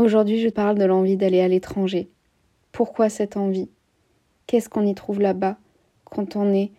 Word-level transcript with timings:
Aujourd'hui, 0.00 0.40
je 0.40 0.48
parle 0.48 0.78
de 0.78 0.84
l'envie 0.86 1.18
d'aller 1.18 1.42
à 1.42 1.48
l'étranger. 1.48 2.08
Pourquoi 2.72 3.10
cette 3.10 3.36
envie? 3.36 3.68
Qu'est-ce 4.46 4.70
qu'on 4.70 4.86
y 4.86 4.94
trouve 4.94 5.20
là-bas 5.20 5.58
quand 6.06 6.36
on 6.36 6.54
est 6.54 6.72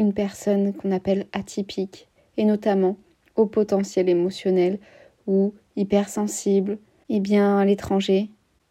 une 0.00 0.12
personne 0.12 0.74
qu'on 0.74 0.90
appelle 0.90 1.26
atypique 1.32 2.08
et 2.36 2.44
notamment 2.44 2.96
au 3.36 3.46
potentiel 3.46 4.08
émotionnel 4.08 4.80
ou 5.28 5.54
hypersensible? 5.76 6.78
Eh 7.08 7.20
bien, 7.20 7.58
à 7.58 7.64
l'étranger, 7.64 8.28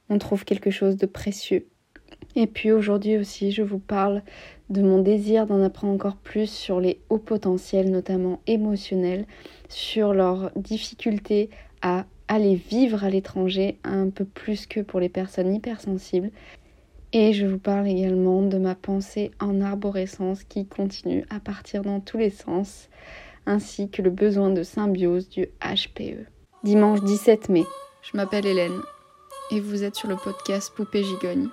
on 0.09 0.17
trouve 0.17 0.43
quelque 0.43 0.69
chose 0.69 0.97
de 0.97 1.05
précieux. 1.05 1.69
Et 2.35 2.45
puis 2.45 2.73
aujourd'hui 2.73 3.15
aussi, 3.15 3.53
je 3.53 3.63
vous 3.63 3.79
parle 3.79 4.21
de 4.69 4.81
mon 4.81 5.01
désir 5.01 5.47
d'en 5.47 5.63
apprendre 5.63 5.93
encore 5.93 6.17
plus 6.17 6.49
sur 6.49 6.81
les 6.81 6.99
hauts 7.09 7.19
potentiels, 7.19 7.89
notamment 7.89 8.41
émotionnels, 8.47 9.25
sur 9.69 10.13
leurs 10.13 10.51
difficultés 10.57 11.49
à 11.81 12.05
aller 12.27 12.55
vivre 12.55 13.03
à 13.03 13.09
l'étranger 13.09 13.77
un 13.83 14.09
peu 14.09 14.25
plus 14.25 14.65
que 14.67 14.79
pour 14.79 14.99
les 14.99 15.09
personnes 15.09 15.53
hypersensibles. 15.53 16.31
Et 17.13 17.33
je 17.33 17.45
vous 17.45 17.57
parle 17.57 17.87
également 17.87 18.41
de 18.41 18.57
ma 18.57 18.75
pensée 18.75 19.31
en 19.39 19.61
arborescence 19.61 20.43
qui 20.43 20.65
continue 20.65 21.25
à 21.29 21.39
partir 21.39 21.83
dans 21.83 21.99
tous 21.99 22.17
les 22.17 22.29
sens, 22.29 22.89
ainsi 23.45 23.89
que 23.89 24.01
le 24.01 24.09
besoin 24.09 24.49
de 24.49 24.63
symbiose 24.63 25.29
du 25.29 25.47
HPE. 25.61 26.25
Dimanche 26.63 27.01
17 27.01 27.49
mai, 27.49 27.63
je 28.01 28.17
m'appelle 28.17 28.45
Hélène 28.45 28.81
et 29.51 29.61
vous 29.61 29.83
êtes 29.83 29.95
sur 29.95 30.09
le 30.09 30.17
podcast 30.17 30.73
Poupée 30.75 31.03
Gigogne, 31.03 31.47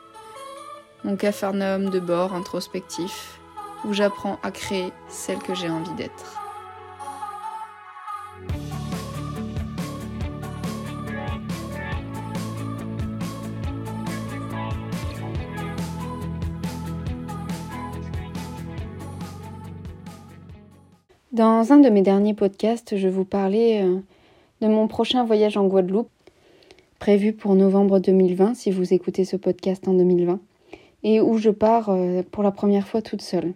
mon 1.05 1.17
capharnaüm 1.17 1.91
de 1.91 2.01
bord 2.01 2.35
introspectif 2.35 3.39
où 3.85 3.93
j'apprends 3.93 4.39
à 4.43 4.51
créer 4.51 4.93
celle 5.09 5.39
que 5.39 5.55
j'ai 5.55 5.69
envie 5.71 5.95
d'être. 5.95 6.44
Dans 21.35 21.73
un 21.73 21.79
de 21.79 21.89
mes 21.89 22.03
derniers 22.03 22.33
podcasts, 22.33 22.97
je 22.97 23.09
vous 23.09 23.25
parlais 23.25 23.83
euh, 23.83 23.99
de 24.61 24.69
mon 24.69 24.87
prochain 24.87 25.25
voyage 25.25 25.57
en 25.57 25.67
Guadeloupe, 25.67 26.09
prévu 27.01 27.33
pour 27.33 27.57
novembre 27.57 27.99
2020, 27.99 28.55
si 28.55 28.71
vous 28.71 28.95
écoutez 28.95 29.25
ce 29.25 29.35
podcast 29.35 29.89
en 29.89 29.95
2020, 29.95 30.39
et 31.03 31.21
où 31.21 31.37
je 31.39 31.51
pars 31.51 31.89
euh, 31.89 32.23
pour 32.31 32.45
la 32.45 32.53
première 32.53 32.87
fois 32.87 33.03
toute 33.03 33.21
seule. 33.21 33.53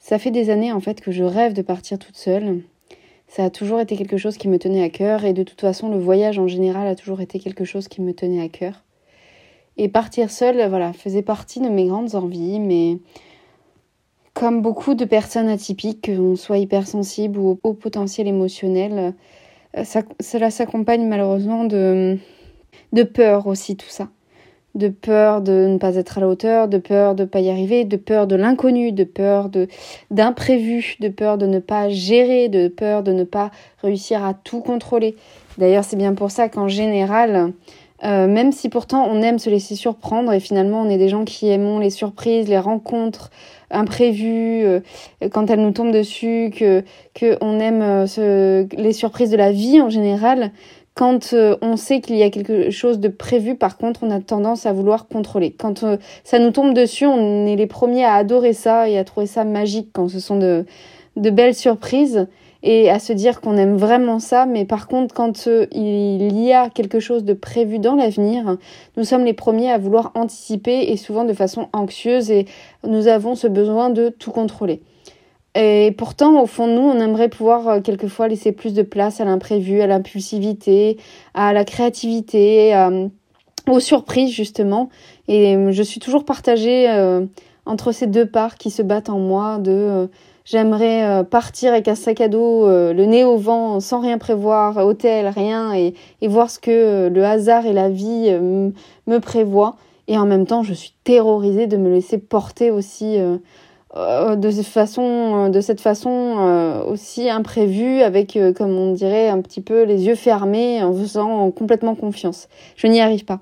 Ça 0.00 0.18
fait 0.18 0.32
des 0.32 0.50
années 0.50 0.72
en 0.72 0.80
fait 0.80 1.00
que 1.00 1.12
je 1.12 1.22
rêve 1.22 1.52
de 1.52 1.62
partir 1.62 2.00
toute 2.00 2.16
seule. 2.16 2.62
Ça 3.28 3.44
a 3.44 3.50
toujours 3.50 3.78
été 3.78 3.96
quelque 3.96 4.16
chose 4.16 4.36
qui 4.36 4.48
me 4.48 4.58
tenait 4.58 4.82
à 4.82 4.90
cœur, 4.90 5.24
et 5.24 5.34
de 5.34 5.44
toute 5.44 5.60
façon, 5.60 5.88
le 5.88 6.00
voyage 6.00 6.40
en 6.40 6.48
général 6.48 6.88
a 6.88 6.96
toujours 6.96 7.20
été 7.20 7.38
quelque 7.38 7.64
chose 7.64 7.86
qui 7.86 8.02
me 8.02 8.12
tenait 8.12 8.42
à 8.42 8.48
cœur. 8.48 8.82
Et 9.76 9.88
partir 9.88 10.32
seule, 10.32 10.68
voilà, 10.68 10.92
faisait 10.92 11.22
partie 11.22 11.60
de 11.60 11.68
mes 11.68 11.86
grandes 11.86 12.16
envies, 12.16 12.58
mais 12.58 12.98
comme 14.34 14.62
beaucoup 14.62 14.94
de 14.94 15.04
personnes 15.04 15.48
atypiques, 15.48 16.06
qu'on 16.06 16.36
soit 16.36 16.58
hypersensible 16.58 17.38
ou 17.38 17.58
au, 17.62 17.74
potentiel 17.74 18.26
émotionnel, 18.26 19.14
euh, 19.76 19.84
cela 20.20 20.50
s'accompagne 20.50 21.06
malheureusement 21.06 21.64
de, 21.64 22.18
de 22.92 23.02
peur 23.02 23.46
aussi, 23.46 23.76
tout 23.76 23.88
ça. 23.88 24.08
De 24.74 24.88
peur 24.88 25.42
de 25.42 25.66
ne 25.66 25.76
pas 25.76 25.96
être 25.96 26.16
à 26.16 26.22
la 26.22 26.28
hauteur, 26.28 26.66
de 26.66 26.78
peur 26.78 27.14
de 27.14 27.24
ne 27.24 27.28
pas 27.28 27.40
y 27.40 27.50
arriver, 27.50 27.84
de 27.84 27.98
peur 27.98 28.26
de 28.26 28.36
l'inconnu, 28.36 28.90
de 28.90 29.04
peur 29.04 29.50
de 29.50 29.68
d'imprévu, 30.10 30.96
de 30.98 31.08
peur 31.08 31.36
de 31.36 31.46
ne 31.46 31.58
pas 31.58 31.90
gérer, 31.90 32.48
de 32.48 32.68
peur 32.68 33.02
de 33.02 33.12
ne 33.12 33.24
pas 33.24 33.50
réussir 33.82 34.24
à 34.24 34.32
tout 34.32 34.60
contrôler. 34.60 35.14
D'ailleurs, 35.58 35.84
c'est 35.84 35.96
bien 35.96 36.14
pour 36.14 36.30
ça 36.30 36.48
qu'en 36.48 36.68
général, 36.68 37.52
euh, 38.04 38.26
même 38.26 38.50
si 38.50 38.68
pourtant 38.68 39.06
on 39.08 39.22
aime 39.22 39.38
se 39.38 39.48
laisser 39.48 39.76
surprendre 39.76 40.32
et 40.32 40.40
finalement 40.40 40.82
on 40.82 40.90
est 40.90 40.98
des 40.98 41.08
gens 41.08 41.24
qui 41.24 41.48
aimons 41.48 41.78
les 41.78 41.90
surprises, 41.90 42.48
les 42.48 42.58
rencontres 42.58 43.30
imprévues, 43.70 44.64
euh, 44.64 44.80
quand 45.30 45.48
elles 45.50 45.60
nous 45.60 45.70
tombent 45.70 45.92
dessus, 45.92 46.52
que, 46.56 46.82
que 47.14 47.38
on 47.40 47.60
aime 47.60 47.82
euh, 47.82 48.66
les 48.76 48.92
surprises 48.92 49.30
de 49.30 49.36
la 49.36 49.52
vie 49.52 49.80
en 49.80 49.88
général. 49.88 50.50
Quand 50.94 51.34
on 51.62 51.76
sait 51.78 52.02
qu'il 52.02 52.16
y 52.16 52.22
a 52.22 52.28
quelque 52.28 52.68
chose 52.68 53.00
de 53.00 53.08
prévu, 53.08 53.54
par 53.54 53.78
contre, 53.78 54.00
on 54.02 54.10
a 54.10 54.20
tendance 54.20 54.66
à 54.66 54.74
vouloir 54.74 55.08
contrôler. 55.08 55.50
Quand 55.50 55.86
ça 56.22 56.38
nous 56.38 56.50
tombe 56.50 56.74
dessus, 56.74 57.06
on 57.06 57.46
est 57.46 57.56
les 57.56 57.66
premiers 57.66 58.04
à 58.04 58.12
adorer 58.12 58.52
ça 58.52 58.90
et 58.90 58.98
à 58.98 59.04
trouver 59.04 59.26
ça 59.26 59.44
magique 59.44 59.88
quand 59.94 60.08
ce 60.08 60.20
sont 60.20 60.36
de, 60.36 60.66
de 61.16 61.30
belles 61.30 61.54
surprises 61.54 62.26
et 62.62 62.90
à 62.90 62.98
se 62.98 63.12
dire 63.12 63.40
qu'on 63.40 63.56
aime 63.56 63.76
vraiment 63.76 64.18
ça, 64.18 64.46
mais 64.46 64.64
par 64.64 64.86
contre 64.86 65.14
quand 65.14 65.46
euh, 65.46 65.66
il 65.72 66.40
y 66.40 66.52
a 66.52 66.70
quelque 66.70 67.00
chose 67.00 67.24
de 67.24 67.32
prévu 67.32 67.78
dans 67.78 67.96
l'avenir, 67.96 68.56
nous 68.96 69.04
sommes 69.04 69.24
les 69.24 69.32
premiers 69.32 69.70
à 69.70 69.78
vouloir 69.78 70.12
anticiper 70.14 70.90
et 70.90 70.96
souvent 70.96 71.24
de 71.24 71.32
façon 71.32 71.68
anxieuse 71.72 72.30
et 72.30 72.46
nous 72.86 73.08
avons 73.08 73.34
ce 73.34 73.46
besoin 73.46 73.90
de 73.90 74.08
tout 74.08 74.30
contrôler. 74.30 74.82
Et 75.54 75.94
pourtant, 75.98 76.40
au 76.40 76.46
fond 76.46 76.66
de 76.66 76.72
nous, 76.72 76.80
on 76.80 76.98
aimerait 76.98 77.28
pouvoir 77.28 77.68
euh, 77.68 77.80
quelquefois 77.80 78.28
laisser 78.28 78.52
plus 78.52 78.72
de 78.72 78.82
place 78.82 79.20
à 79.20 79.24
l'imprévu, 79.24 79.82
à 79.82 79.86
l'impulsivité, 79.86 80.96
à 81.34 81.52
la 81.52 81.64
créativité, 81.64 82.74
aux 83.68 83.80
surprises 83.80 84.30
justement. 84.30 84.88
Et 85.28 85.56
je 85.70 85.82
suis 85.82 86.00
toujours 86.00 86.24
partagée 86.24 86.90
euh, 86.90 87.26
entre 87.66 87.92
ces 87.92 88.06
deux 88.06 88.26
parts 88.26 88.56
qui 88.56 88.70
se 88.70 88.82
battent 88.82 89.10
en 89.10 89.18
moi 89.18 89.58
de 89.58 90.08
J'aimerais 90.44 91.04
euh, 91.04 91.22
partir 91.22 91.72
avec 91.72 91.86
un 91.86 91.94
sac 91.94 92.20
à 92.20 92.28
dos, 92.28 92.66
euh, 92.66 92.92
le 92.92 93.04
nez 93.04 93.24
au 93.24 93.36
vent, 93.36 93.78
sans 93.78 94.00
rien 94.00 94.18
prévoir, 94.18 94.76
hôtel, 94.78 95.28
rien, 95.28 95.72
et, 95.74 95.94
voir 96.22 96.50
ce 96.50 96.58
que 96.58 96.70
euh, 96.70 97.08
le 97.08 97.24
hasard 97.24 97.64
et 97.66 97.72
la 97.72 97.88
vie 97.88 98.30
me 99.06 99.18
prévoient. 99.20 99.76
Et 100.08 100.18
en 100.18 100.26
même 100.26 100.46
temps, 100.46 100.64
je 100.64 100.74
suis 100.74 100.94
terrorisée 101.04 101.68
de 101.68 101.76
me 101.76 101.88
laisser 101.88 102.18
porter 102.18 102.72
aussi 102.72 103.18
de 103.94 104.50
cette 104.50 104.66
façon, 104.66 105.48
de 105.48 105.60
cette 105.60 105.80
façon 105.80 106.82
aussi 106.88 107.30
imprévue, 107.30 108.02
avec, 108.02 108.36
comme 108.56 108.76
on 108.76 108.92
dirait, 108.92 109.28
un 109.28 109.40
petit 109.40 109.60
peu 109.60 109.84
les 109.84 110.06
yeux 110.06 110.16
fermés, 110.16 110.82
en 110.82 110.92
faisant 110.92 111.52
complètement 111.52 111.94
confiance. 111.94 112.48
Je 112.74 112.88
n'y 112.88 113.00
arrive 113.00 113.24
pas. 113.24 113.38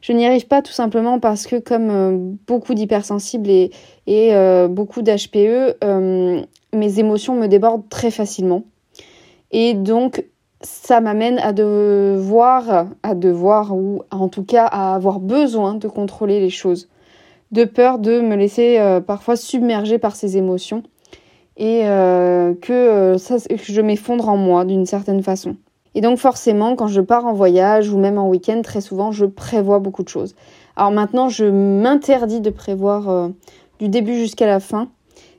Je 0.00 0.12
n'y 0.12 0.26
arrive 0.26 0.46
pas 0.46 0.62
tout 0.62 0.72
simplement 0.72 1.18
parce 1.18 1.46
que 1.46 1.56
comme 1.56 1.90
euh, 1.90 2.16
beaucoup 2.46 2.74
d'hypersensibles 2.74 3.50
et, 3.50 3.70
euh, 4.08 4.68
beaucoup 4.68 5.02
d'HPE, 5.02 5.76
euh, 5.82 6.40
mes 6.72 6.98
émotions 6.98 7.34
me 7.34 7.46
débordent 7.46 7.88
très 7.88 8.10
facilement. 8.10 8.64
Et 9.50 9.74
donc 9.74 10.24
ça 10.60 11.00
m'amène 11.00 11.38
à 11.38 11.52
devoir, 11.52 12.88
à 13.02 13.14
devoir 13.14 13.74
ou 13.74 14.02
en 14.10 14.28
tout 14.28 14.44
cas 14.44 14.66
à 14.66 14.94
avoir 14.94 15.20
besoin 15.20 15.74
de 15.74 15.88
contrôler 15.88 16.40
les 16.40 16.50
choses, 16.50 16.88
de 17.52 17.64
peur 17.64 17.98
de 17.98 18.20
me 18.20 18.34
laisser 18.34 18.80
parfois 19.06 19.36
submerger 19.36 19.98
par 19.98 20.16
ces 20.16 20.36
émotions 20.36 20.82
et 21.56 21.82
que, 22.60 23.14
ça, 23.18 23.36
que 23.38 23.56
je 23.56 23.80
m'effondre 23.80 24.28
en 24.28 24.36
moi 24.36 24.64
d'une 24.64 24.84
certaine 24.84 25.22
façon. 25.22 25.54
Et 25.94 26.00
donc 26.00 26.18
forcément, 26.18 26.76
quand 26.76 26.86
je 26.86 27.00
pars 27.00 27.26
en 27.26 27.32
voyage 27.32 27.90
ou 27.90 27.98
même 27.98 28.18
en 28.18 28.28
week-end, 28.28 28.60
très 28.62 28.80
souvent, 28.80 29.12
je 29.12 29.24
prévois 29.24 29.78
beaucoup 29.78 30.02
de 30.02 30.08
choses. 30.08 30.34
Alors 30.76 30.90
maintenant, 30.90 31.28
je 31.28 31.44
m'interdis 31.44 32.40
de 32.40 32.50
prévoir 32.50 33.08
euh, 33.08 33.28
du 33.78 33.88
début 33.88 34.14
jusqu'à 34.14 34.46
la 34.46 34.60
fin, 34.60 34.88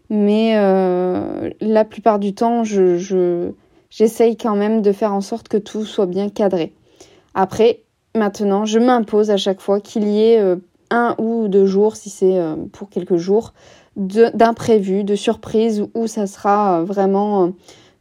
mais 0.09 0.53
euh, 0.55 1.49
la 1.61 1.85
plupart 1.85 2.19
du 2.19 2.33
temps, 2.33 2.63
je, 2.63 3.51
j'essaye 3.89 4.35
quand 4.35 4.55
même 4.55 4.81
de 4.81 4.91
faire 4.91 5.13
en 5.13 5.21
sorte 5.21 5.47
que 5.47 5.57
tout 5.57 5.85
soit 5.85 6.07
bien 6.07 6.29
cadré. 6.29 6.73
Après, 7.35 7.83
maintenant, 8.15 8.65
je 8.65 8.79
m'impose 8.79 9.29
à 9.29 9.37
chaque 9.37 9.61
fois 9.61 9.79
qu'il 9.79 10.07
y 10.07 10.23
ait 10.23 10.39
euh, 10.39 10.57
un 10.89 11.15
ou 11.19 11.47
deux 11.47 11.67
jours, 11.67 11.95
si 11.95 12.09
c'est 12.09 12.37
pour 12.73 12.89
quelques 12.89 13.17
jours, 13.17 13.53
d'imprévu, 13.95 15.03
de, 15.03 15.11
de 15.11 15.15
surprise, 15.15 15.85
où 15.93 16.07
ça 16.07 16.25
sera 16.25 16.83
vraiment 16.83 17.53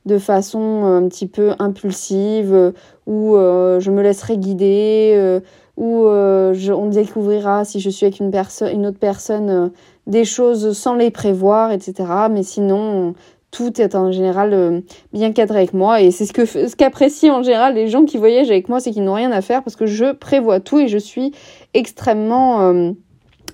de 0.08 0.18
façon 0.18 0.58
euh, 0.58 0.98
un 0.98 1.08
petit 1.08 1.28
peu 1.28 1.52
impulsive, 1.60 2.52
euh, 2.52 2.72
où 3.06 3.36
euh, 3.36 3.78
je 3.78 3.92
me 3.92 4.02
laisserai 4.02 4.36
guider, 4.38 5.40
où 5.76 6.08
on 6.08 6.86
découvrira 6.88 7.64
si 7.64 7.78
je 7.78 7.88
suis 7.88 8.06
avec 8.06 8.18
une 8.18 8.86
autre 8.86 8.98
personne 8.98 9.70
des 10.08 10.24
choses 10.24 10.76
sans 10.76 10.96
les 10.96 11.12
prévoir, 11.12 11.70
etc. 11.70 11.94
Mais 12.30 12.42
sinon, 12.42 13.14
tout 13.52 13.80
est 13.80 13.94
en 13.94 14.10
général 14.10 14.82
bien 15.12 15.32
cadré 15.32 15.58
avec 15.60 15.74
moi 15.74 16.00
et 16.02 16.10
c'est 16.10 16.26
ce 16.26 16.32
que 16.32 16.44
ce 16.44 16.74
qu'apprécient 16.74 17.38
en 17.38 17.42
général 17.42 17.74
les 17.74 17.88
gens 17.88 18.04
qui 18.04 18.18
voyagent 18.18 18.50
avec 18.50 18.68
moi, 18.68 18.80
c'est 18.80 18.90
qu'ils 18.90 19.04
n'ont 19.04 19.14
rien 19.14 19.30
à 19.30 19.40
faire 19.40 19.62
parce 19.62 19.76
que 19.76 19.86
je 19.86 20.12
prévois 20.12 20.58
tout 20.58 20.80
et 20.80 20.88
je 20.88 20.98
suis 20.98 21.32
extrêmement 21.74 22.92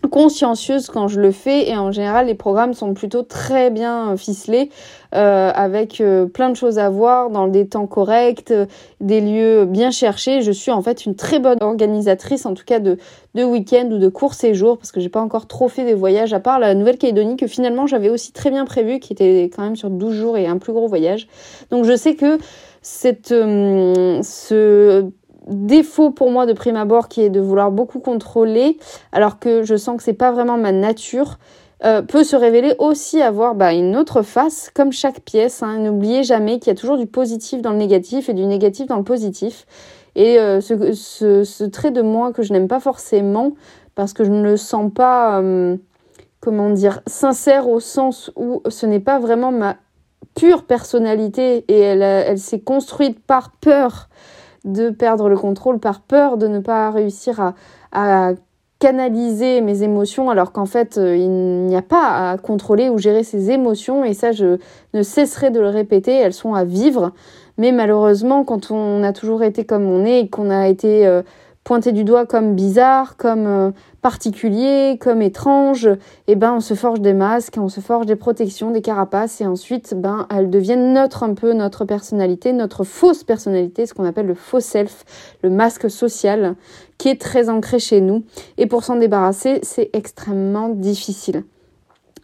consciencieuse 0.09 0.89
quand 0.89 1.09
je 1.09 1.21
le 1.21 1.31
fais 1.31 1.69
et 1.69 1.77
en 1.77 1.93
général 1.93 2.27
les 2.27 2.35
programmes 2.35 2.75
sont 2.75 2.95
plutôt 2.95 3.23
très 3.23 3.71
bien 3.71 4.17
ficelés 4.17 4.71
euh, 5.15 5.51
avec 5.55 6.01
euh, 6.01 6.27
plein 6.27 6.51
de 6.51 6.57
choses 6.57 6.79
à 6.79 6.91
voir 6.91 7.31
dans 7.31 7.47
des 7.47 7.69
temps 7.69 7.87
corrects, 7.87 8.53
des 9.01 9.21
lieux 9.21 9.65
bien 9.65 9.91
cherchés. 9.91 10.43
Je 10.43 10.51
suis 10.51 10.71
en 10.71 10.83
fait 10.83 11.07
une 11.07 11.15
très 11.15 11.39
bonne 11.39 11.59
organisatrice 11.61 12.47
en 12.47 12.55
tout 12.55 12.65
cas 12.65 12.81
de, 12.81 12.99
de 13.35 13.45
week-end 13.45 13.89
ou 13.93 13.99
de 13.99 14.09
courts 14.09 14.35
séjours 14.35 14.79
parce 14.79 14.93
que 14.93 15.01
j'ai 15.01 15.09
pas 15.09 15.21
encore 15.21 15.47
trop 15.47 15.69
fait 15.69 15.85
des 15.85 15.95
voyages 15.95 16.33
à 16.33 16.41
part 16.41 16.59
la 16.59 16.75
Nouvelle-Calédonie 16.75 17.37
que 17.37 17.47
finalement 17.47 17.87
j'avais 17.87 18.09
aussi 18.09 18.33
très 18.33 18.51
bien 18.51 18.65
prévu 18.65 18.99
qui 18.99 19.13
était 19.13 19.51
quand 19.55 19.63
même 19.63 19.77
sur 19.77 19.91
12 19.91 20.15
jours 20.15 20.37
et 20.37 20.47
un 20.47 20.59
plus 20.59 20.73
gros 20.73 20.89
voyage. 20.89 21.29
Donc 21.71 21.85
je 21.85 21.97
sais 21.97 22.15
que 22.15 22.39
cette, 22.83 23.33
euh, 23.33 24.21
ce 24.23 25.07
défaut 25.47 26.11
pour 26.11 26.31
moi 26.31 26.47
de 26.47 26.53
prime 26.53 26.77
abord 26.77 27.09
qui 27.09 27.23
est 27.23 27.31
de 27.31 27.41
vouloir 27.41 27.71
beaucoup 27.71 28.01
contrôler, 28.01 28.79
alors 29.13 29.39
que 29.39 29.63
je 29.63 29.77
sens 29.77 29.97
que 29.97 30.03
c'est 30.03 30.13
pas 30.13 30.33
vraiment 30.33 30.57
ma 30.57 30.73
nature, 30.73 31.39
euh, 31.85 32.01
peut 32.01 32.25
se 32.25 32.35
révéler 32.35 32.75
aussi 32.79 33.21
avoir 33.21 33.55
bah, 33.55 33.75
une 33.75 33.95
autre 33.97 34.23
face, 34.23 34.71
comme 34.73 34.91
chaque 34.91 35.21
pièce. 35.21 35.63
Hein. 35.63 35.79
N'oubliez 35.79 36.23
jamais 36.23 36.59
qu'il 36.59 36.69
y 36.69 36.71
a 36.71 36.79
toujours 36.79 36.97
du 36.97 37.07
positif 37.07 37.61
dans 37.61 37.73
le 37.73 37.77
négatif 37.77 38.29
et 38.29 38.33
du 38.33 38.47
négatif 38.47 38.87
dans 38.87 38.97
le 38.97 39.05
positif. 39.05 39.67
Et 40.15 40.39
euh, 40.39 40.61
ce, 40.61 41.65
trait 41.65 41.91
de 41.91 42.01
moi 42.01 42.33
que 42.33 42.43
je 42.43 42.53
n'aime 42.53 42.69
pas 42.69 42.81
forcément, 42.81 43.53
parce 43.97 44.13
que 44.13 44.25
je 44.25 44.31
ne 44.31 44.43
le 44.43 44.57
sens 44.57 44.91
pas, 44.95 45.41
euh, 45.43 45.77
comment 46.41 46.71
dire, 46.71 47.01
sincère 47.07 47.69
au 47.69 47.81
sens 47.81 48.31
où 48.37 48.63
ce 48.69 48.87
n'est 48.87 49.01
pas 49.01 49.19
vraiment 49.19 49.53
ma 49.53 49.77
pure 50.37 50.65
personnalité 50.65 51.65
et 51.69 51.79
elle 51.79 52.39
s'est 52.39 52.61
construite 52.61 53.21
par 53.21 53.53
peur 53.61 54.09
de 54.65 54.91
perdre 54.91 55.29
le 55.29 55.37
contrôle, 55.37 55.79
par 55.79 56.01
peur 56.01 56.37
de 56.37 56.47
ne 56.47 56.59
pas 56.59 56.91
réussir 56.91 57.55
à, 57.93 58.33
canaliser 58.81 59.63
mes 59.63 59.83
émotions 59.83 60.29
alors 60.29 60.53
qu'en 60.53 60.67
fait 60.67 60.99
euh, 60.99 61.17
il 61.17 61.31
n'y 61.31 61.77
a 61.77 61.81
pas 61.81 62.33
à 62.33 62.37
contrôler 62.37 62.91
ou 62.91 62.99
gérer 62.99 63.23
ses 63.23 63.51
émotions 63.51 64.05
et 64.05 64.13
ça 64.13 64.33
je 64.33 64.59
ne 64.93 65.03
cesserai 65.03 65.51
de 65.51 65.61
le 65.61 65.69
répéter, 65.69 66.13
elles 66.13 66.35
sont 66.35 66.55
à 66.55 66.65
vivre. 66.65 67.13
Mais 67.57 67.73
malheureusement 67.73 68.45
quand 68.45 68.73
on 68.73 69.03
a 69.03 69.13
toujours 69.13 69.43
été 69.43 69.65
comme 69.65 69.87
on 69.87 70.05
est 70.05 70.21
et 70.21 70.29
qu'on 70.29 70.51
a 70.51 70.69
été 70.69 71.07
euh, 71.07 71.23
pointé 71.65 71.93
du 71.93 72.05
doigt 72.05 72.27
comme 72.27 72.55
bizarre, 72.55 73.17
comme 73.17 73.47
euh, 73.47 73.71
particulier, 74.03 74.99
comme 75.01 75.23
étrange, 75.23 75.87
et 75.87 75.99
eh 76.33 76.37
ben 76.37 76.53
on 76.53 76.61
se 76.61 76.75
forge 76.75 77.01
des 77.01 77.15
masques, 77.15 77.57
on 77.57 77.71
se 77.71 77.81
forge 77.81 78.05
des 78.05 78.17
protections, 78.17 78.71
des 78.71 78.83
carapaces, 78.83 79.41
et 79.41 79.47
ensuite 79.47 79.95
ben 79.97 80.27
elles 80.31 80.51
deviennent 80.51 80.93
notre 80.93 81.23
un 81.23 81.33
peu 81.33 81.55
notre 81.55 81.87
personnalité, 81.87 82.53
notre 82.53 82.85
fausse 82.85 83.25
personnalité, 83.25 83.87
ce 83.87 83.95
qu'on 83.95 84.05
appelle 84.05 84.27
le 84.27 84.35
faux 84.35 84.61
self, 84.61 85.05
le 85.43 85.49
masque 85.49 85.91
social, 85.91 86.55
qui 86.99 87.09
est 87.09 87.21
très 87.21 87.49
ancré 87.49 87.79
chez 87.79 88.03
nous. 88.03 88.25
Et 88.59 88.67
pour 88.67 88.85
s'en 88.85 88.97
débarrasser, 88.97 89.61
c'est 89.63 89.89
extrêmement 89.95 90.69
difficile. 90.69 91.45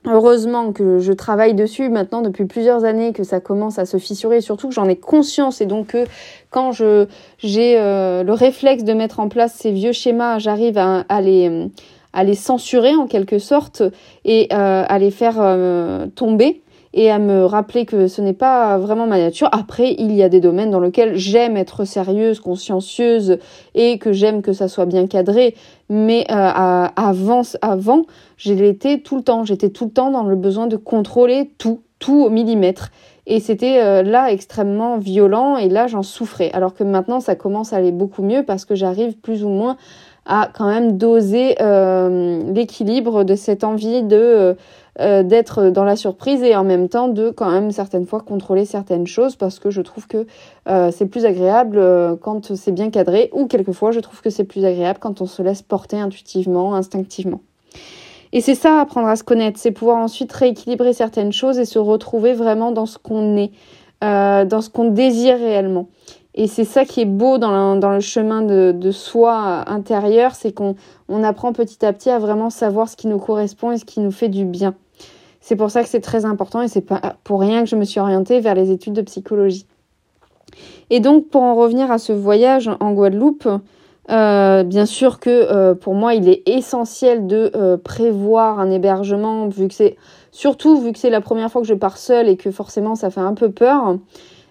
Heureusement 0.06 0.72
que 0.72 0.98
je 0.98 1.12
travaille 1.12 1.52
dessus 1.52 1.90
maintenant 1.90 2.22
depuis 2.22 2.46
plusieurs 2.46 2.84
années, 2.84 3.12
que 3.12 3.22
ça 3.22 3.38
commence 3.38 3.78
à 3.78 3.84
se 3.84 3.98
fissurer, 3.98 4.40
surtout 4.40 4.68
que 4.68 4.74
j'en 4.74 4.88
ai 4.88 4.96
conscience 4.96 5.60
et 5.60 5.66
donc 5.66 5.88
que 5.88 6.06
quand 6.48 6.72
je 6.72 7.06
j'ai 7.36 7.78
euh, 7.78 8.22
le 8.22 8.32
réflexe 8.32 8.84
de 8.84 8.94
mettre 8.94 9.20
en 9.20 9.28
place 9.28 9.54
ces 9.54 9.72
vieux 9.72 9.92
schémas, 9.92 10.38
j'arrive 10.38 10.78
à, 10.78 11.04
à, 11.10 11.20
les 11.20 11.68
à 12.14 12.24
les 12.24 12.34
censurer 12.34 12.94
en 12.94 13.06
quelque 13.06 13.38
sorte 13.38 13.82
et 14.24 14.48
euh, 14.52 14.84
à 14.88 14.98
les 14.98 15.10
faire 15.10 15.36
euh, 15.38 16.06
tomber 16.06 16.62
et 16.92 17.10
à 17.10 17.18
me 17.18 17.44
rappeler 17.44 17.86
que 17.86 18.08
ce 18.08 18.20
n'est 18.20 18.32
pas 18.32 18.78
vraiment 18.78 19.06
ma 19.06 19.18
nature. 19.18 19.48
Après, 19.52 19.94
il 19.98 20.12
y 20.12 20.22
a 20.22 20.28
des 20.28 20.40
domaines 20.40 20.70
dans 20.70 20.80
lesquels 20.80 21.16
j'aime 21.16 21.56
être 21.56 21.84
sérieuse, 21.84 22.40
consciencieuse 22.40 23.38
et 23.74 23.98
que 23.98 24.12
j'aime 24.12 24.42
que 24.42 24.52
ça 24.52 24.66
soit 24.66 24.86
bien 24.86 25.06
cadré. 25.06 25.54
Mais 25.88 26.26
euh, 26.30 26.34
avant, 26.96 27.42
avant, 27.62 28.02
été 28.44 29.02
tout 29.02 29.16
le 29.16 29.22
temps. 29.22 29.44
J'étais 29.44 29.70
tout 29.70 29.84
le 29.84 29.90
temps 29.90 30.10
dans 30.10 30.24
le 30.24 30.36
besoin 30.36 30.66
de 30.66 30.76
contrôler 30.76 31.52
tout, 31.58 31.82
tout 31.98 32.24
au 32.24 32.30
millimètre. 32.30 32.90
Et 33.26 33.38
c'était 33.38 33.80
euh, 33.80 34.02
là 34.02 34.32
extrêmement 34.32 34.98
violent 34.98 35.56
et 35.56 35.68
là 35.68 35.86
j'en 35.86 36.02
souffrais. 36.02 36.50
Alors 36.52 36.74
que 36.74 36.82
maintenant 36.82 37.20
ça 37.20 37.36
commence 37.36 37.72
à 37.72 37.76
aller 37.76 37.92
beaucoup 37.92 38.22
mieux 38.22 38.42
parce 38.44 38.64
que 38.64 38.74
j'arrive 38.74 39.18
plus 39.18 39.44
ou 39.44 39.48
moins 39.48 39.76
à 40.26 40.48
quand 40.52 40.68
même 40.68 40.96
doser 40.96 41.56
euh, 41.60 42.42
l'équilibre 42.52 43.24
de 43.24 43.34
cette 43.34 43.64
envie 43.64 44.02
de 44.02 44.56
euh, 44.98 45.22
d'être 45.22 45.70
dans 45.70 45.84
la 45.84 45.94
surprise 45.94 46.42
et 46.42 46.56
en 46.56 46.64
même 46.64 46.88
temps 46.88 47.06
de 47.06 47.30
quand 47.30 47.48
même 47.48 47.70
certaines 47.70 48.06
fois 48.06 48.20
contrôler 48.20 48.64
certaines 48.64 49.06
choses 49.06 49.36
parce 49.36 49.60
que 49.60 49.70
je 49.70 49.82
trouve 49.82 50.08
que 50.08 50.26
euh, 50.68 50.90
c'est 50.90 51.06
plus 51.06 51.24
agréable 51.24 51.78
euh, 51.78 52.16
quand 52.20 52.56
c'est 52.56 52.72
bien 52.72 52.90
cadré 52.90 53.30
ou 53.32 53.46
quelquefois 53.46 53.92
je 53.92 54.00
trouve 54.00 54.20
que 54.20 54.30
c'est 54.30 54.44
plus 54.44 54.64
agréable 54.64 54.98
quand 55.00 55.20
on 55.20 55.26
se 55.26 55.42
laisse 55.42 55.62
porter 55.62 55.98
intuitivement, 56.00 56.74
instinctivement. 56.74 57.40
Et 58.32 58.40
c'est 58.40 58.56
ça 58.56 58.80
apprendre 58.80 59.06
à 59.06 59.14
se 59.14 59.22
connaître, 59.22 59.60
c'est 59.60 59.70
pouvoir 59.70 59.98
ensuite 59.98 60.32
rééquilibrer 60.32 60.92
certaines 60.92 61.32
choses 61.32 61.58
et 61.60 61.64
se 61.64 61.78
retrouver 61.78 62.32
vraiment 62.32 62.72
dans 62.72 62.86
ce 62.86 62.98
qu'on 62.98 63.36
est, 63.36 63.50
dans 64.00 64.60
ce 64.60 64.70
qu'on 64.70 64.90
désire 64.90 65.36
réellement. 65.36 65.88
Et 66.34 66.46
c'est 66.46 66.64
ça 66.64 66.84
qui 66.84 67.00
est 67.00 67.06
beau 67.06 67.38
dans, 67.38 67.76
le 67.76 68.00
chemin 68.00 68.42
de, 68.42 68.90
soi 68.92 69.68
intérieur, 69.68 70.34
c'est 70.34 70.52
qu'on 70.52 70.76
on 71.08 71.22
apprend 71.24 71.52
petit 71.52 71.84
à 71.84 71.92
petit 71.92 72.10
à 72.10 72.18
vraiment 72.18 72.50
savoir 72.50 72.88
ce 72.88 72.96
qui 72.96 73.08
nous 73.08 73.18
correspond 73.18 73.72
et 73.72 73.78
ce 73.78 73.84
qui 73.84 74.00
nous 74.00 74.12
fait 74.12 74.28
du 74.28 74.44
bien. 74.44 74.74
C'est 75.40 75.56
pour 75.56 75.70
ça 75.70 75.82
que 75.82 75.88
c'est 75.88 76.00
très 76.00 76.24
important 76.24 76.62
et 76.62 76.68
c'est 76.68 76.82
pas 76.82 77.16
pour 77.24 77.40
rien 77.40 77.64
que 77.64 77.68
je 77.68 77.76
me 77.76 77.84
suis 77.84 77.98
orientée 77.98 78.40
vers 78.40 78.54
les 78.54 78.70
études 78.70 78.92
de 78.92 79.02
psychologie. 79.02 79.66
Et 80.90 81.00
donc 81.00 81.28
pour 81.28 81.42
en 81.42 81.54
revenir 81.54 81.90
à 81.90 81.98
ce 81.98 82.12
voyage 82.12 82.70
en 82.80 82.92
Guadeloupe, 82.92 83.48
euh, 84.10 84.62
bien 84.64 84.86
sûr 84.86 85.20
que 85.20 85.30
euh, 85.30 85.74
pour 85.74 85.94
moi 85.94 86.14
il 86.14 86.28
est 86.28 86.42
essentiel 86.48 87.26
de 87.26 87.52
euh, 87.54 87.76
prévoir 87.76 88.58
un 88.58 88.70
hébergement 88.70 89.48
vu 89.48 89.68
que 89.68 89.74
surtout 90.32 90.80
vu 90.80 90.92
que 90.92 90.98
c'est 90.98 91.10
la 91.10 91.20
première 91.20 91.50
fois 91.50 91.60
que 91.60 91.68
je 91.68 91.74
pars 91.74 91.96
seule 91.96 92.28
et 92.28 92.36
que 92.36 92.50
forcément 92.50 92.96
ça 92.96 93.10
fait 93.10 93.20
un 93.20 93.34
peu 93.34 93.50
peur 93.50 93.98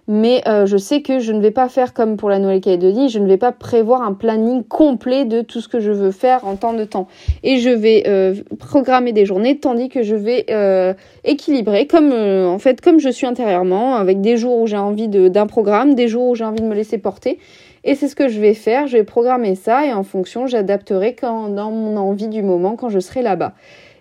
mais 0.09 0.41
euh, 0.47 0.65
je 0.65 0.75
sais 0.75 1.03
que 1.03 1.19
je 1.19 1.31
ne 1.31 1.39
vais 1.39 1.51
pas 1.51 1.69
faire 1.69 1.93
comme 1.93 2.17
pour 2.17 2.31
la 2.31 2.39
Nouvelle-Calédonie, 2.39 3.09
je 3.09 3.19
ne 3.19 3.27
vais 3.27 3.37
pas 3.37 3.51
prévoir 3.51 4.01
un 4.01 4.13
planning 4.13 4.63
complet 4.63 5.23
de 5.23 5.41
tout 5.41 5.61
ce 5.61 5.67
que 5.67 5.79
je 5.79 5.91
veux 5.91 6.09
faire 6.09 6.47
en 6.47 6.55
temps 6.55 6.73
de 6.73 6.83
temps. 6.83 7.07
Et 7.43 7.57
je 7.57 7.69
vais 7.69 8.05
euh, 8.07 8.33
programmer 8.57 9.13
des 9.13 9.27
journées, 9.27 9.59
tandis 9.59 9.87
que 9.87 10.01
je 10.01 10.15
vais 10.15 10.47
euh, 10.49 10.95
équilibrer, 11.25 11.85
comme 11.85 12.11
en 12.11 12.57
fait 12.57 12.81
comme 12.81 12.99
je 12.99 13.09
suis 13.09 13.27
intérieurement, 13.27 13.97
avec 13.97 14.19
des 14.19 14.35
jours 14.35 14.57
où 14.57 14.65
j'ai 14.65 14.77
envie 14.77 15.09
d'un 15.09 15.45
programme, 15.45 15.93
des 15.93 16.07
jours 16.07 16.29
où 16.29 16.35
j'ai 16.35 16.43
envie 16.43 16.61
de 16.61 16.67
me 16.67 16.73
laisser 16.73 16.97
porter. 16.97 17.37
Et 17.83 17.93
c'est 17.93 18.07
ce 18.07 18.15
que 18.15 18.29
je 18.29 18.39
vais 18.39 18.55
faire, 18.55 18.87
je 18.87 18.97
vais 18.97 19.03
programmer 19.03 19.53
ça 19.53 19.85
et 19.85 19.93
en 19.93 20.03
fonction, 20.03 20.47
j'adapterai 20.47 21.13
quand 21.13 21.49
dans 21.49 21.69
mon 21.69 21.97
envie 21.97 22.29
du 22.29 22.41
moment 22.41 22.75
quand 22.77 22.89
je 22.89 22.99
serai 22.99 23.21
là-bas. 23.21 23.53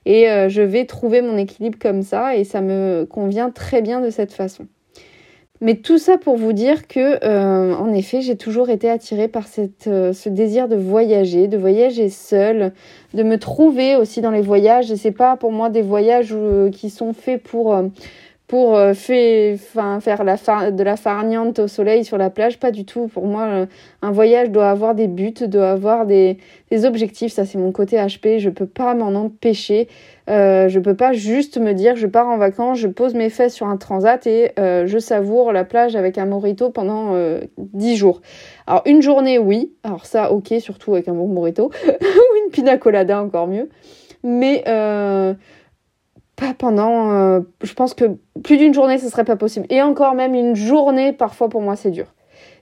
Et 0.06 0.24
je 0.48 0.62
vais 0.62 0.86
trouver 0.86 1.20
mon 1.20 1.36
équilibre 1.36 1.78
comme 1.78 2.00
ça 2.00 2.34
et 2.34 2.44
ça 2.44 2.62
me 2.62 3.04
convient 3.04 3.50
très 3.50 3.82
bien 3.82 4.00
de 4.00 4.08
cette 4.08 4.32
façon. 4.32 4.66
Mais 5.60 5.74
tout 5.74 5.98
ça 5.98 6.18
pour 6.18 6.36
vous 6.36 6.52
dire 6.52 6.86
que, 6.86 7.24
euh, 7.24 7.74
en 7.74 7.92
effet, 7.92 8.20
j'ai 8.20 8.36
toujours 8.36 8.70
été 8.70 8.88
attirée 8.88 9.26
par 9.26 9.48
cette, 9.48 9.88
euh, 9.88 10.12
ce 10.12 10.28
désir 10.28 10.68
de 10.68 10.76
voyager, 10.76 11.48
de 11.48 11.58
voyager 11.58 12.10
seule, 12.10 12.72
de 13.12 13.24
me 13.24 13.38
trouver 13.38 13.96
aussi 13.96 14.20
dans 14.20 14.30
les 14.30 14.40
voyages. 14.40 14.92
Et 14.92 14.96
c'est 14.96 15.10
pas 15.10 15.36
pour 15.36 15.50
moi 15.50 15.68
des 15.68 15.82
voyages 15.82 16.32
euh, 16.32 16.70
qui 16.70 16.90
sont 16.90 17.12
faits 17.12 17.42
pour 17.42 17.76
pour 18.48 18.76
euh, 18.76 18.94
faire 18.94 20.24
de 20.24 20.82
la 20.82 20.96
farniente 20.96 21.58
au 21.58 21.68
soleil 21.68 22.02
sur 22.02 22.16
la 22.16 22.30
plage. 22.30 22.58
Pas 22.58 22.70
du 22.70 22.86
tout. 22.86 23.06
Pour 23.08 23.26
moi, 23.26 23.42
euh, 23.42 23.66
un 24.00 24.10
voyage 24.10 24.50
doit 24.50 24.70
avoir 24.70 24.94
des 24.94 25.06
buts, 25.06 25.34
doit 25.46 25.70
avoir 25.70 26.06
des, 26.06 26.38
objectifs. 26.84 27.34
Ça, 27.34 27.44
c'est 27.44 27.58
mon 27.58 27.72
côté 27.72 27.96
HP. 27.98 28.38
Je 28.38 28.48
peux 28.48 28.66
pas 28.66 28.94
m'en 28.94 29.14
empêcher. 29.14 29.86
Euh, 30.30 30.68
je 30.70 30.80
peux 30.80 30.94
pas 30.94 31.12
juste 31.12 31.58
me 31.58 31.74
dire 31.74 31.96
je 31.96 32.06
pars 32.06 32.26
en 32.26 32.38
vacances, 32.38 32.78
je 32.78 32.88
pose 32.88 33.14
mes 33.14 33.30
fesses 33.30 33.54
sur 33.54 33.66
un 33.66 33.78
transat 33.78 34.26
et 34.26 34.52
euh, 34.58 34.86
je 34.86 34.98
savoure 34.98 35.52
la 35.52 35.64
plage 35.64 35.96
avec 35.96 36.18
un 36.18 36.26
morito 36.26 36.70
pendant 36.70 37.14
dix 37.58 37.96
jours. 37.96 38.22
Alors 38.66 38.82
une 38.86 39.02
journée, 39.02 39.38
oui. 39.38 39.72
Alors 39.84 40.06
ça, 40.06 40.32
ok, 40.32 40.54
surtout 40.58 40.94
avec 40.94 41.08
un 41.08 41.14
bon 41.14 41.28
morito 41.28 41.70
ou 41.86 42.44
une 42.44 42.50
pina 42.50 42.78
colada, 42.78 43.22
encore 43.22 43.46
mieux. 43.46 43.68
Mais 44.22 44.64
pas 46.38 46.54
pendant, 46.54 47.10
euh, 47.12 47.40
je 47.62 47.74
pense 47.74 47.94
que 47.94 48.16
plus 48.44 48.56
d'une 48.56 48.72
journée, 48.72 48.98
ce 48.98 49.08
serait 49.08 49.24
pas 49.24 49.36
possible. 49.36 49.66
Et 49.70 49.82
encore 49.82 50.14
même 50.14 50.34
une 50.34 50.54
journée, 50.54 51.12
parfois 51.12 51.48
pour 51.48 51.60
moi, 51.60 51.76
c'est 51.76 51.90
dur. 51.90 52.06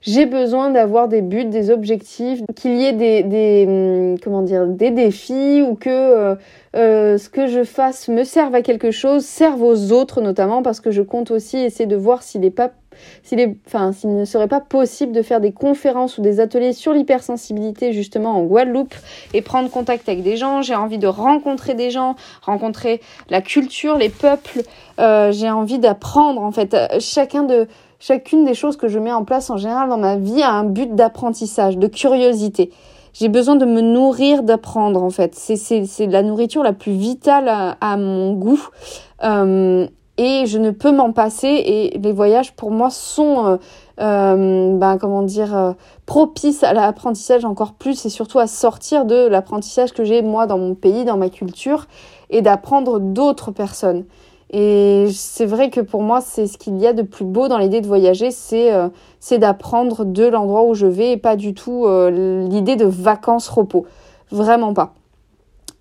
J'ai 0.00 0.24
besoin 0.24 0.70
d'avoir 0.70 1.08
des 1.08 1.20
buts, 1.20 1.44
des 1.44 1.70
objectifs, 1.70 2.40
qu'il 2.54 2.76
y 2.76 2.84
ait 2.84 2.92
des, 2.92 3.22
des, 3.22 3.64
hum, 3.66 4.18
comment 4.22 4.42
dire, 4.42 4.66
des 4.66 4.90
défis 4.90 5.62
ou 5.62 5.74
que 5.74 5.90
euh, 5.90 6.34
euh, 6.76 7.18
ce 7.18 7.28
que 7.28 7.46
je 7.46 7.64
fasse 7.64 8.08
me 8.08 8.24
serve 8.24 8.54
à 8.54 8.62
quelque 8.62 8.90
chose, 8.90 9.24
serve 9.24 9.62
aux 9.62 9.92
autres 9.92 10.20
notamment 10.20 10.62
parce 10.62 10.80
que 10.80 10.90
je 10.90 11.02
compte 11.02 11.30
aussi 11.30 11.58
essayer 11.58 11.86
de 11.86 11.96
voir 11.96 12.22
s'il 12.22 12.44
est 12.44 12.50
pas 12.50 12.70
s'il 13.22 13.56
enfin, 13.66 13.92
ne 14.04 14.24
serait 14.24 14.48
pas 14.48 14.60
possible 14.60 15.12
de 15.12 15.22
faire 15.22 15.40
des 15.40 15.52
conférences 15.52 16.18
ou 16.18 16.22
des 16.22 16.40
ateliers 16.40 16.72
sur 16.72 16.92
l'hypersensibilité 16.92 17.92
justement 17.92 18.36
en 18.36 18.42
Guadeloupe 18.42 18.94
et 19.34 19.42
prendre 19.42 19.70
contact 19.70 20.08
avec 20.08 20.22
des 20.22 20.36
gens. 20.36 20.62
J'ai 20.62 20.74
envie 20.74 20.98
de 20.98 21.06
rencontrer 21.06 21.74
des 21.74 21.90
gens, 21.90 22.16
rencontrer 22.42 23.00
la 23.30 23.40
culture, 23.40 23.96
les 23.96 24.08
peuples. 24.08 24.62
Euh, 24.98 25.32
j'ai 25.32 25.50
envie 25.50 25.78
d'apprendre 25.78 26.42
en 26.42 26.52
fait. 26.52 26.76
Chacun 27.00 27.42
de 27.42 27.66
chacune 27.98 28.44
des 28.44 28.54
choses 28.54 28.76
que 28.76 28.88
je 28.88 28.98
mets 28.98 29.12
en 29.12 29.24
place 29.24 29.50
en 29.50 29.56
général 29.56 29.88
dans 29.88 29.98
ma 29.98 30.16
vie 30.16 30.42
a 30.42 30.52
un 30.52 30.64
but 30.64 30.94
d'apprentissage, 30.94 31.78
de 31.78 31.86
curiosité. 31.86 32.70
J'ai 33.18 33.28
besoin 33.28 33.56
de 33.56 33.64
me 33.64 33.80
nourrir, 33.80 34.42
d'apprendre 34.42 35.02
en 35.02 35.08
fait. 35.08 35.34
C'est 35.34 36.06
la 36.06 36.22
nourriture 36.22 36.62
la 36.62 36.74
plus 36.74 36.92
vitale 36.92 37.48
à, 37.48 37.96
mon 37.96 38.34
goût. 38.34 38.62
Euh, 39.24 39.86
et 40.18 40.46
je 40.46 40.58
ne 40.58 40.70
peux 40.70 40.92
m'en 40.92 41.12
passer 41.12 41.48
et 41.48 41.98
les 41.98 42.12
voyages 42.12 42.54
pour 42.54 42.70
moi 42.70 42.90
sont 42.90 43.46
euh, 43.46 43.56
euh 44.00 44.76
ben, 44.76 44.98
comment 44.98 45.22
dire 45.22 45.56
euh, 45.56 45.72
propices 46.06 46.62
à 46.62 46.72
l'apprentissage 46.72 47.44
encore 47.44 47.74
plus 47.74 48.06
et 48.06 48.08
surtout 48.08 48.38
à 48.38 48.46
sortir 48.46 49.04
de 49.04 49.26
l'apprentissage 49.26 49.92
que 49.92 50.04
j'ai 50.04 50.22
moi 50.22 50.46
dans 50.46 50.58
mon 50.58 50.74
pays 50.74 51.04
dans 51.04 51.16
ma 51.16 51.28
culture 51.28 51.86
et 52.30 52.42
d'apprendre 52.42 52.98
d'autres 52.98 53.50
personnes 53.50 54.04
Et 54.50 55.06
c'est 55.12 55.46
vrai 55.46 55.70
que 55.70 55.80
pour 55.80 56.02
moi, 56.02 56.20
c'est 56.20 56.46
ce 56.46 56.56
qu'il 56.58 56.78
y 56.78 56.86
a 56.86 56.92
de 56.92 57.02
plus 57.02 57.24
beau 57.24 57.48
dans 57.48 57.58
l'idée 57.58 57.80
de 57.80 57.86
voyager, 57.86 58.30
c'est 58.30 58.72
euh, 58.72 58.88
d'apprendre 59.38 60.04
de 60.04 60.24
l'endroit 60.26 60.64
où 60.64 60.74
je 60.74 60.86
vais 60.86 61.12
et 61.12 61.16
pas 61.16 61.36
du 61.36 61.52
tout 61.52 61.86
l'idée 61.88 62.76
de 62.76 62.86
vacances 62.86 63.48
repos. 63.48 63.86
Vraiment 64.30 64.72
pas. 64.72 64.94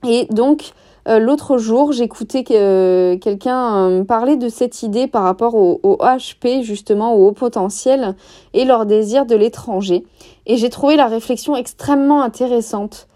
Et 0.07 0.25
donc, 0.31 0.73
euh, 1.07 1.19
l'autre 1.19 1.57
jour, 1.57 1.91
j'écoutais 1.91 2.43
quelqu'un 2.43 4.03
parler 4.07 4.37
de 4.37 4.49
cette 4.49 4.81
idée 4.81 5.05
par 5.07 5.23
rapport 5.23 5.53
au, 5.55 5.79
HP, 6.01 6.63
justement, 6.63 7.13
au 7.13 7.27
haut 7.27 7.31
potentiel 7.31 8.15
et 8.53 8.65
leur 8.65 8.85
désir 8.85 9.25
de 9.25 9.35
l'étranger. 9.35 10.03
Et 10.47 10.57
j'ai 10.57 10.69
trouvé 10.69 10.95
la 10.95 11.07
réflexion 11.07 11.55
extrêmement 11.55 12.21
intéressante. 12.21 13.07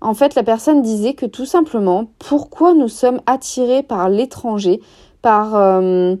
En 0.00 0.14
fait, 0.14 0.34
la 0.34 0.42
personne 0.42 0.82
disait 0.82 1.14
que 1.14 1.26
tout 1.26 1.46
simplement, 1.46 2.06
pourquoi 2.18 2.74
nous 2.74 2.88
sommes 2.88 3.20
attirés 3.26 3.82
par 3.82 4.08
l'étranger, 4.08 4.80
par, 5.22 5.54
euh, 5.56 6.16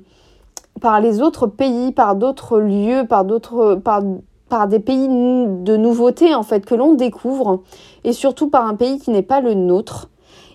par 0.80 1.00
les 1.00 1.20
autres 1.20 1.46
pays, 1.46 1.92
par 1.92 2.16
d'autres 2.16 2.58
lieux, 2.58 3.04
par 3.06 3.24
d'autres, 3.24 3.74
par, 3.74 4.02
par 4.48 4.68
des 4.68 4.80
pays 4.80 5.08
de 5.08 5.76
nouveautés 5.76 6.34
en 6.34 6.42
fait 6.42 6.64
que 6.64 6.74
l'on 6.74 6.94
découvre, 6.94 7.62
et 8.04 8.12
surtout 8.12 8.48
par 8.48 8.66
un 8.66 8.74
pays 8.74 8.98
qui 8.98 9.10
n'est 9.10 9.22
pas 9.22 9.40
le 9.40 9.54
nôtre. 9.54 10.08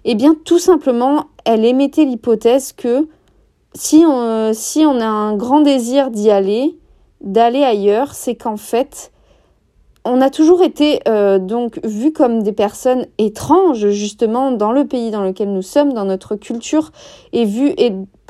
Eh 0.05 0.15
bien, 0.15 0.36
tout 0.46 0.60
simplement, 0.60 1.25
elle 1.46 1.65
émettait 1.65 2.05
l'hypothèse 2.05 2.74
que 2.74 3.08
si 3.74 4.03
on, 4.08 4.51
si 4.53 4.86
on 4.86 5.00
a 5.00 5.05
un 5.05 5.36
grand 5.36 5.62
désir 5.62 6.12
d'y 6.12 6.29
aller, 6.31 6.77
d'aller 7.22 7.63
ailleurs, 7.63 8.13
c'est 8.13 8.36
qu'en 8.36 8.58
fait, 8.58 9.12
on 10.03 10.20
a 10.20 10.29
toujours 10.29 10.63
été 10.63 11.00
euh, 11.08 11.38
donc 11.38 11.79
vus 11.84 12.12
comme 12.12 12.41
des 12.41 12.53
personnes 12.53 13.05
étranges 13.20 13.89
justement 13.89 14.51
dans 14.51 14.72
le 14.72 14.86
pays 14.86 15.12
dans 15.12 15.24
lequel 15.24 15.53
nous 15.53 15.62
sommes, 15.62 15.93
dans 15.93 16.05
notre 16.05 16.36
culture, 16.36 16.91
et 17.34 17.46
vus 17.46 17.75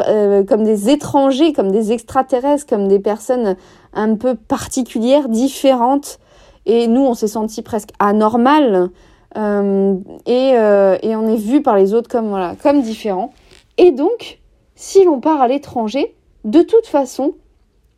euh, 0.08 0.44
comme 0.44 0.64
des 0.64 0.90
étrangers, 0.90 1.54
comme 1.54 1.72
des 1.72 1.94
extraterrestres, 1.94 2.68
comme 2.68 2.88
des 2.90 3.00
personnes 3.00 3.56
un 3.94 4.16
peu 4.16 4.36
particulières, 4.36 5.30
différentes. 5.30 6.20
Et 6.66 6.88
nous, 6.88 7.02
on 7.02 7.14
s'est 7.14 7.28
senti 7.28 7.62
presque 7.62 7.92
anormal 8.00 8.90
euh, 9.38 9.96
et, 10.26 10.50
et, 10.52 11.16
on 11.16 11.28
est 11.30 11.38
vu 11.38 11.62
par 11.62 11.78
les 11.78 11.94
autres 11.94 12.10
comme 12.10 12.30
voilà 12.30 12.56
comme 12.62 12.82
différents. 12.82 13.34
Et 13.78 13.92
donc, 13.92 14.40
si 14.76 15.04
l'on 15.04 15.20
part 15.20 15.42
à 15.42 15.48
l'étranger, 15.48 16.16
de 16.44 16.62
toute 16.62 16.88
façon, 16.88 17.36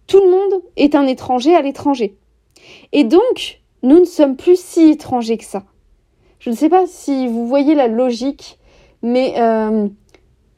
tout 0.08 0.20
le 0.20 0.30
monde 0.30 0.62
est 0.76 0.96
un 0.96 1.08
étranger 1.08 1.56
à 1.56 1.62
l'étranger. 1.62 2.18
Et 2.92 3.04
donc, 3.04 3.62
nous 3.82 4.00
ne 4.00 4.06
sommes 4.06 4.36
plus 4.36 4.60
si 4.60 4.92
étrangers 4.92 5.38
que 5.38 5.46
ça. 5.46 5.64
Je 6.40 6.50
ne 6.50 6.56
sais 6.56 6.70
pas 6.70 6.86
si 6.88 7.28
vous 7.28 7.48
voyez 7.48 7.74
la 7.74 7.88
logique, 7.88 8.60
mais 9.02 9.36
euh, 9.38 9.88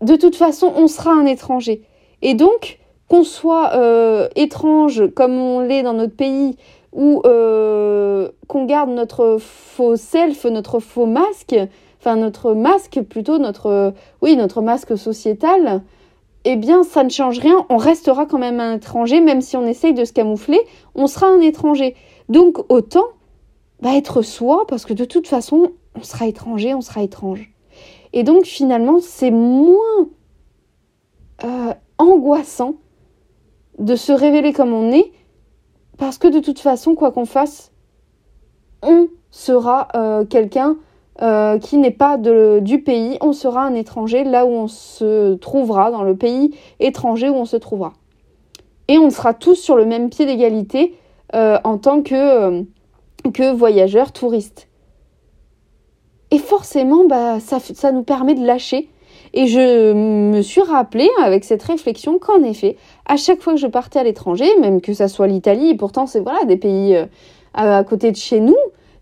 de 0.01 0.15
toute 0.15 0.36
façon, 0.36 0.74
on 0.75 0.88
sera 0.88 1.12
un 1.12 1.25
étranger. 1.25 1.84
Et 2.22 2.34
donc, 2.34 2.79
qu'on 3.08 3.24
soit 3.24 3.74
euh, 3.75 4.27
étrange 4.36 5.08
comme 5.15 5.34
on 5.34 5.60
l'est 5.60 5.84
dans 5.84 5.94
notre 5.94 6.15
pays, 6.15 6.58
ou 6.96 7.22
euh, 7.25 8.30
qu'on 8.48 8.66
garde 8.66 8.90
notre 8.90 9.38
faux 9.40 9.98
self, 9.98 10.46
notre 10.46 10.80
faux 10.80 11.06
masque, 11.06 11.56
enfin 12.00 12.16
notre 12.16 12.54
masque 12.54 13.02
plutôt, 13.02 13.38
notre 13.38 13.94
oui, 14.22 14.36
notre 14.36 14.62
masque 14.62 14.98
sociétal, 14.98 15.84
eh 16.46 16.56
bien 16.56 16.84
ça 16.84 17.04
ne 17.04 17.10
change 17.10 17.40
rien, 17.40 17.66
on 17.70 17.78
restera 17.78 18.25
quand 18.25 18.40
même 18.40 18.60
un 18.60 18.75
étranger, 18.75 19.20
même 19.20 19.42
si 19.42 19.58
on 19.58 19.68
essaye 19.68 19.94
de 19.94 20.06
se 20.06 20.14
camoufler, 20.14 20.60
on 20.96 21.08
sera 21.08 21.28
un 21.28 21.42
étranger. 21.42 21.96
Donc 22.30 22.60
autant 22.70 23.06
bah, 23.82 23.96
être 23.96 24.22
soi, 24.22 24.66
parce 24.68 24.86
que 24.86 24.94
de 24.94 25.06
toute 25.06 25.28
façon, 25.28 25.74
on 25.96 26.04
sera 26.04 26.28
étranger, 26.28 26.74
on 26.74 26.82
sera 26.82 27.04
étrange. 27.04 27.52
Et 28.14 28.24
donc 28.24 28.46
finalement, 28.46 29.00
c'est 29.02 29.32
moins 29.32 30.08
euh, 31.44 31.74
angoissant 31.98 32.75
de 33.78 33.96
se 33.96 34.14
révéler 34.14 34.54
comme 34.54 34.74
on 34.74 34.92
est, 34.94 35.12
parce 35.98 36.18
que 36.18 36.28
de 36.28 36.40
toute 36.40 36.60
façon, 36.60 36.96
quoi 36.96 37.12
qu'on 37.12 37.25
fasse, 37.25 37.72
on 38.82 39.08
sera 39.32 39.88
euh, 39.96 40.25
quelqu'un 40.25 40.78
euh, 41.22 41.58
qui 41.60 41.78
n'est 41.78 41.92
pas 41.92 42.18
du 42.18 42.82
pays, 42.82 43.18
on 43.22 43.34
sera 43.34 43.64
un 43.64 43.74
étranger 43.74 44.24
là 44.24 44.46
où 44.46 44.50
on 44.50 44.68
se 44.68 45.36
trouvera, 45.36 45.92
dans 45.92 46.04
le 46.04 46.16
pays 46.16 46.56
étranger 46.80 47.30
où 47.30 47.36
on 47.36 47.46
se 47.46 47.58
trouvera. 47.58 47.94
Et 48.88 48.98
on 48.98 49.10
sera 49.10 49.34
tous 49.34 49.56
sur 49.56 49.75
le 49.75 49.86
même 49.86 50.10
pied 50.10 50.25
d'égalité 50.25 50.96
en 51.34 51.78
tant 51.78 52.02
que 52.02 53.52
voyageurs 53.54 54.12
touristes. 54.12 54.68
Et 56.32 56.38
forcément, 56.38 57.06
bah, 57.06 57.40
ça 57.40 57.92
nous 57.92 58.04
permet 58.04 58.36
de 58.36 58.46
lâcher. 58.46 58.90
Et 59.38 59.48
je 59.48 59.92
me 59.92 60.42
suis 60.42 60.62
rappelé 60.62 61.10
avec 61.22 61.44
cette 61.44 61.62
réflexion 61.62 62.20
qu'en 62.20 62.42
effet, 62.44 62.77
à 63.06 63.18
chaque 63.18 63.42
fois 63.42 63.54
que 63.54 63.60
je 63.60 63.68
partais 63.68 64.00
à 64.00 64.04
l'étranger, 64.04 64.48
même 64.62 64.80
que 64.80 64.94
ça 64.94 65.10
soit 65.10 65.27
l'Italie, 65.27 65.75
pourtant 65.75 66.08
c'est 66.08 66.22
voilà 66.22 66.46
des 66.46 66.56
pays 66.56 66.96
euh, 66.96 67.06
à, 67.54 67.84
côté 67.84 68.12
de 68.12 68.15
chez 68.15 68.39
nous, 68.39 68.56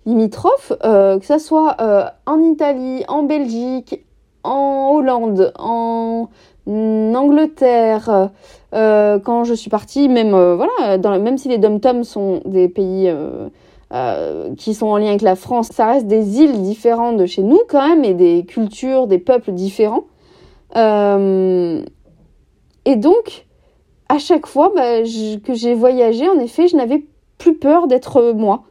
limitrophes, 0.07 0.73
euh, 0.83 1.19
que 1.19 1.25
ça 1.25 1.37
soit 1.37 1.77
euh, 1.81 2.05
en 2.25 2.41
Italie, 2.41 3.03
en 3.07 3.21
Belgique, 3.21 4.03
en 4.43 4.93
Hollande, 4.95 5.53
en 5.59 6.27
Angleterre, 6.65 8.31
quand 8.71 9.43
je 9.43 9.53
suis 9.53 9.69
partie, 9.69 10.09
même 10.09 10.31
voilà, 10.31 10.97
même 11.19 11.37
si 11.37 11.47
les 11.47 11.59
dom-toms 11.59 12.03
sont 12.03 12.41
des 12.45 12.69
pays 12.69 13.13
qui 14.57 14.73
sont 14.73 14.87
en 14.87 14.97
lien 14.97 15.09
avec 15.09 15.21
la 15.21 15.35
France, 15.35 15.69
ça 15.71 15.87
reste 15.87 16.07
des 16.07 16.41
îles 16.41 16.61
différentes 16.61 17.17
de 17.17 17.25
chez 17.25 17.43
nous 17.43 17.59
quand 17.69 17.87
même, 17.87 18.03
et 18.03 18.13
des 18.13 18.43
cultures, 18.45 19.07
des 19.07 19.19
peuples 19.19 19.51
différents. 19.51 20.05
Euh, 20.75 21.83
et 22.85 22.95
donc, 22.95 23.45
à 24.09 24.17
chaque 24.17 24.47
fois 24.47 24.71
bah, 24.75 25.01
que 25.43 25.53
j'ai 25.53 25.73
voyagé, 25.73 26.27
en 26.27 26.39
effet, 26.39 26.67
je 26.67 26.75
n'avais 26.75 27.03
plus 27.37 27.55
peur 27.55 27.87
d'être 27.87 28.33
moi. 28.33 28.63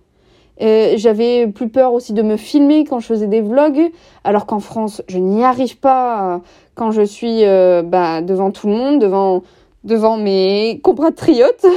Euh, 0.61 0.95
j'avais 0.97 1.47
plus 1.47 1.69
peur 1.69 1.93
aussi 1.93 2.13
de 2.13 2.23
me 2.23 2.37
filmer 2.37 2.85
quand 2.85 3.01
je 3.01 3.07
faisais 3.07 3.27
des 3.27 3.41
vlogs, 3.41 3.91
alors 4.23 4.47
qu'en 4.47 4.61
France, 4.61 5.03
je 5.09 5.19
n'y 5.19 5.45
arrive 5.45 5.79
pas 5.79 6.41
quand 6.75 6.91
je 6.91 7.03
suis 7.03 7.43
bah, 7.85 8.21
devant 8.23 8.51
tout 8.51 8.69
le 8.69 8.75
monde, 8.75 9.01
devant, 9.01 9.43
devant 9.85 10.17
mes 10.17 10.81
compatriotes. 10.83 11.67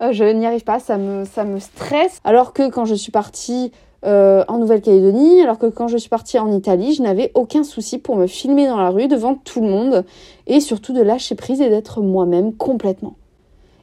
Euh, 0.00 0.12
je 0.12 0.24
n'y 0.24 0.46
arrive 0.46 0.62
pas, 0.62 0.78
ça 0.78 0.96
me, 0.96 1.24
ça 1.24 1.44
me 1.44 1.58
stresse. 1.58 2.20
Alors 2.24 2.52
que 2.52 2.70
quand 2.70 2.84
je 2.84 2.94
suis 2.94 3.10
partie 3.10 3.72
euh, 4.04 4.44
en 4.46 4.58
Nouvelle-Calédonie, 4.58 5.42
alors 5.42 5.58
que 5.58 5.66
quand 5.66 5.88
je 5.88 5.96
suis 5.96 6.08
partie 6.08 6.38
en 6.38 6.52
Italie, 6.52 6.94
je 6.94 7.02
n'avais 7.02 7.32
aucun 7.34 7.64
souci 7.64 7.98
pour 7.98 8.16
me 8.16 8.26
filmer 8.26 8.66
dans 8.68 8.76
la 8.76 8.90
rue 8.90 9.08
devant 9.08 9.34
tout 9.34 9.60
le 9.60 9.68
monde 9.68 10.04
et 10.46 10.60
surtout 10.60 10.92
de 10.92 11.02
lâcher 11.02 11.34
prise 11.34 11.60
et 11.60 11.68
d'être 11.68 12.00
moi-même 12.00 12.54
complètement. 12.54 13.16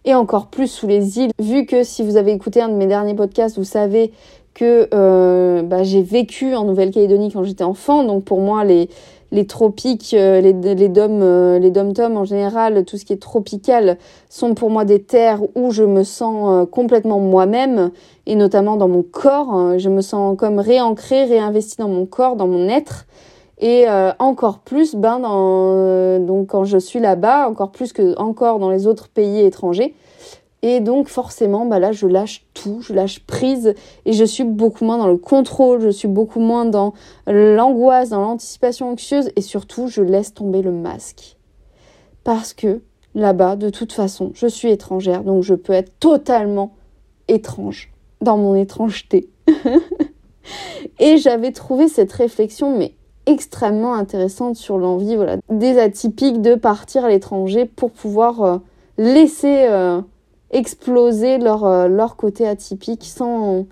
Et 0.06 0.14
encore 0.14 0.48
plus 0.48 0.68
sous 0.68 0.88
les 0.88 1.20
îles, 1.20 1.32
vu 1.40 1.66
que 1.66 1.84
si 1.84 2.04
vous 2.04 2.16
avez 2.16 2.32
écouté 2.32 2.62
un 2.62 2.70
de 2.70 2.76
mes 2.76 2.88
derniers 2.88 3.16
podcasts, 3.16 3.58
vous 3.58 3.64
savez 3.64 4.14
que 4.54 4.88
euh, 4.94 5.64
bah, 5.64 5.84
j'ai 5.84 6.02
vécu 6.02 6.56
en 6.56 6.64
Nouvelle-Calédonie 6.64 7.32
quand 7.32 7.44
j'étais 7.44 7.64
enfant, 7.64 8.04
donc 8.04 8.24
pour 8.24 8.40
moi 8.40 8.64
les, 8.64 8.88
les 9.32 9.46
tropiques, 9.46 10.14
euh, 10.14 10.42
les, 10.42 10.54
les 10.54 10.92
euh, 10.98 11.60
les 11.60 11.72
dom-toms 11.72 12.18
en 12.18 12.26
général, 12.26 12.86
tout 12.86 12.98
ce 12.98 13.06
qui 13.06 13.14
est 13.14 13.22
tropical, 13.22 13.98
sont 14.30 14.54
pour 14.54 14.70
moi 14.70 14.86
des 14.86 15.02
terres 15.02 15.42
où 15.56 15.72
je 15.72 15.84
me 15.84 16.04
sens 16.04 16.48
euh, 16.50 16.66
complètement 16.66 17.20
moi-même, 17.20 17.92
et 18.26 18.36
notamment 18.36 18.78
dans 18.78 18.88
mon 18.88 19.04
corps. 19.04 19.78
Je 19.78 19.90
me 19.90 20.02
sens 20.02 20.38
comme 20.38 20.60
réancrée, 20.60 21.26
réinvestie 21.26 21.78
dans 21.78 21.90
mon 21.90 22.06
corps, 22.06 22.36
dans 22.36 22.48
mon 22.48 22.68
être. 22.70 23.06
Et 23.60 23.86
encore 24.20 24.60
plus, 24.60 24.96
ben, 24.96 25.20
dans, 25.20 26.20
donc 26.20 26.48
quand 26.48 26.66
je 26.66 26.78
suis 26.78 27.00
là-bas, 27.00 27.48
encore 27.48 27.72
plus 27.72 27.94
que 27.94 28.18
encore 28.18 28.60
dans 28.60 28.70
les 28.70 28.86
autres 28.86 29.08
pays 29.08 29.40
étrangers, 29.40 29.96
et 30.68 30.80
donc 30.80 31.10
forcément, 31.10 31.68
bah 31.68 31.78
là, 31.78 31.92
je 31.92 32.08
lâche 32.08 32.44
tout, 32.56 32.82
je 32.82 32.92
lâche 32.92 33.20
prise 33.20 33.76
et 34.06 34.14
je 34.14 34.24
suis 34.24 34.44
beaucoup 34.44 34.84
moins 34.84 34.98
dans 34.98 35.08
le 35.08 35.18
contrôle, 35.18 35.80
je 35.80 35.90
suis 35.90 36.08
beaucoup 36.08 36.40
moins 36.40 36.66
dans 36.66 36.96
l'angoisse, 37.28 38.10
dans 38.10 38.22
l'anticipation 38.22 38.90
anxieuse 38.90 39.30
et 39.36 39.42
surtout, 39.42 39.88
je 39.90 40.02
laisse 40.02 40.34
tomber 40.34 40.64
le 40.64 40.72
masque. 40.72 41.38
Parce 42.24 42.56
que 42.56 42.82
là-bas, 43.14 43.58
de 43.58 43.70
toute 43.70 43.94
façon, 43.94 44.32
je 44.34 44.48
suis 44.48 44.72
étrangère, 44.72 45.24
donc 45.24 45.44
je 45.44 45.54
peux 45.54 45.72
être 45.72 46.00
totalement 46.00 46.74
étrange 47.28 47.94
dans 48.22 48.38
mon 48.38 48.56
étrangeté. 48.56 49.30
et 51.00 51.18
j'avais 51.18 51.52
trouvé 51.52 51.90
cette 51.90 52.12
réflexion, 52.12 52.76
mais 52.76 52.96
extrêmement 53.28 53.94
intéressante 53.94 54.56
sur 54.56 54.80
l'envie 54.80 55.16
voilà, 55.16 55.38
des 55.52 55.78
atypiques 55.78 56.42
de 56.42 56.56
partir 56.56 57.06
à 57.06 57.10
l'étranger 57.10 57.66
pour 57.66 57.92
pouvoir 57.92 58.42
euh, 58.42 58.58
laisser... 58.98 59.68
Euh, 59.70 60.02
exploser 60.52 61.38
leur, 61.38 61.66
euh, 61.66 61.88
leur 61.88 62.16
côté 62.16 62.48
atypique 62.48 63.04
sans, 63.04 63.66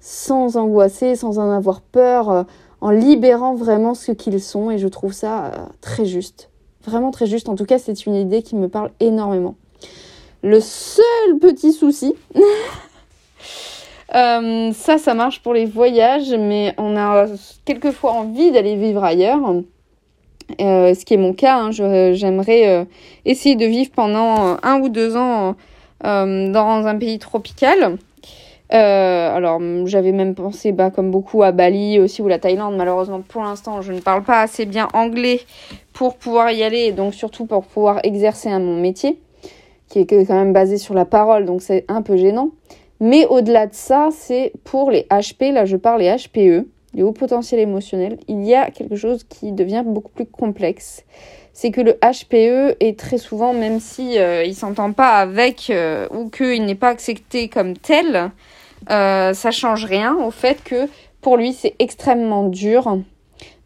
sans 0.00 0.56
angoisser, 0.56 1.16
sans 1.16 1.38
en 1.38 1.50
avoir 1.50 1.80
peur, 1.80 2.30
euh, 2.30 2.42
en 2.80 2.90
libérant 2.90 3.54
vraiment 3.54 3.94
ce 3.94 4.12
qu'ils 4.12 4.40
sont. 4.40 4.70
Et 4.70 4.78
je 4.78 4.88
trouve 4.88 5.12
ça 5.12 5.46
euh, 5.46 5.50
très 5.80 6.04
juste. 6.04 6.50
Vraiment 6.84 7.10
très 7.10 7.26
juste. 7.26 7.48
En 7.48 7.54
tout 7.54 7.64
cas, 7.64 7.78
c'est 7.78 8.06
une 8.06 8.14
idée 8.14 8.42
qui 8.42 8.56
me 8.56 8.68
parle 8.68 8.90
énormément. 9.00 9.56
Le 10.42 10.60
seul 10.60 11.38
petit 11.40 11.72
souci, 11.72 12.14
ça, 14.12 14.98
ça 14.98 15.14
marche 15.14 15.42
pour 15.42 15.52
les 15.52 15.66
voyages, 15.66 16.30
mais 16.30 16.74
on 16.78 16.96
a 16.96 17.26
quelquefois 17.64 18.12
envie 18.12 18.52
d'aller 18.52 18.76
vivre 18.76 19.02
ailleurs. 19.02 19.40
ce 20.60 21.04
qui 21.04 21.14
est 21.14 21.18
mon 21.18 21.34
cas. 21.34 21.58
Hein, 21.58 21.70
J'aimerais 21.72 22.86
essayer 23.24 23.56
de 23.56 23.66
vivre 23.66 23.90
pendant 23.90 24.56
un 24.62 24.80
ou 24.80 24.88
deux 24.88 25.16
ans 25.16 25.56
dans 26.02 26.86
un 26.86 26.96
pays 26.96 27.18
tropical. 27.18 27.98
Euh, 28.72 29.34
alors, 29.34 29.60
j'avais 29.86 30.12
même 30.12 30.34
pensé, 30.34 30.72
bah, 30.72 30.90
comme 30.90 31.10
beaucoup, 31.10 31.42
à 31.42 31.52
Bali 31.52 31.98
aussi 31.98 32.20
ou 32.20 32.28
la 32.28 32.38
Thaïlande. 32.38 32.76
Malheureusement, 32.76 33.22
pour 33.26 33.42
l'instant, 33.42 33.80
je 33.80 33.92
ne 33.92 34.00
parle 34.00 34.22
pas 34.22 34.42
assez 34.42 34.66
bien 34.66 34.88
anglais 34.92 35.40
pour 35.92 36.16
pouvoir 36.16 36.50
y 36.52 36.62
aller 36.62 36.92
donc 36.92 37.14
surtout 37.14 37.46
pour 37.46 37.64
pouvoir 37.64 38.00
exercer 38.04 38.50
mon 38.50 38.80
métier, 38.80 39.18
qui 39.88 40.00
est 40.00 40.06
quand 40.06 40.34
même 40.34 40.52
basé 40.52 40.78
sur 40.78 40.94
la 40.94 41.04
parole, 41.04 41.44
donc 41.44 41.62
c'est 41.62 41.84
un 41.88 42.02
peu 42.02 42.16
gênant. 42.16 42.50
Mais 43.00 43.26
au-delà 43.26 43.66
de 43.66 43.74
ça, 43.74 44.10
c'est 44.12 44.52
pour 44.64 44.90
les 44.90 45.06
HP, 45.10 45.52
là 45.52 45.64
je 45.64 45.76
parle 45.76 46.00
les 46.00 46.14
HPE, 46.16 46.68
les 46.94 47.02
hauts 47.02 47.12
potentiels 47.12 47.60
émotionnels, 47.60 48.18
il 48.28 48.44
y 48.44 48.54
a 48.54 48.70
quelque 48.70 48.96
chose 48.96 49.24
qui 49.24 49.52
devient 49.52 49.82
beaucoup 49.84 50.10
plus 50.12 50.26
complexe. 50.26 51.04
C'est 51.60 51.72
que 51.72 51.80
le 51.80 51.94
HPE 51.94 52.76
est 52.78 52.96
très 52.96 53.18
souvent, 53.18 53.52
même 53.52 53.80
si 53.80 54.16
euh, 54.16 54.44
il 54.44 54.54
s'entend 54.54 54.92
pas 54.92 55.16
avec 55.16 55.70
euh, 55.70 56.06
ou 56.12 56.28
qu'il 56.30 56.64
n'est 56.64 56.76
pas 56.76 56.90
accepté 56.90 57.48
comme 57.48 57.76
tel, 57.76 58.30
euh, 58.90 59.34
ça 59.34 59.50
change 59.50 59.84
rien 59.84 60.14
au 60.14 60.30
fait 60.30 60.62
que 60.62 60.86
pour 61.20 61.36
lui 61.36 61.52
c'est 61.52 61.74
extrêmement 61.80 62.44
dur 62.44 63.00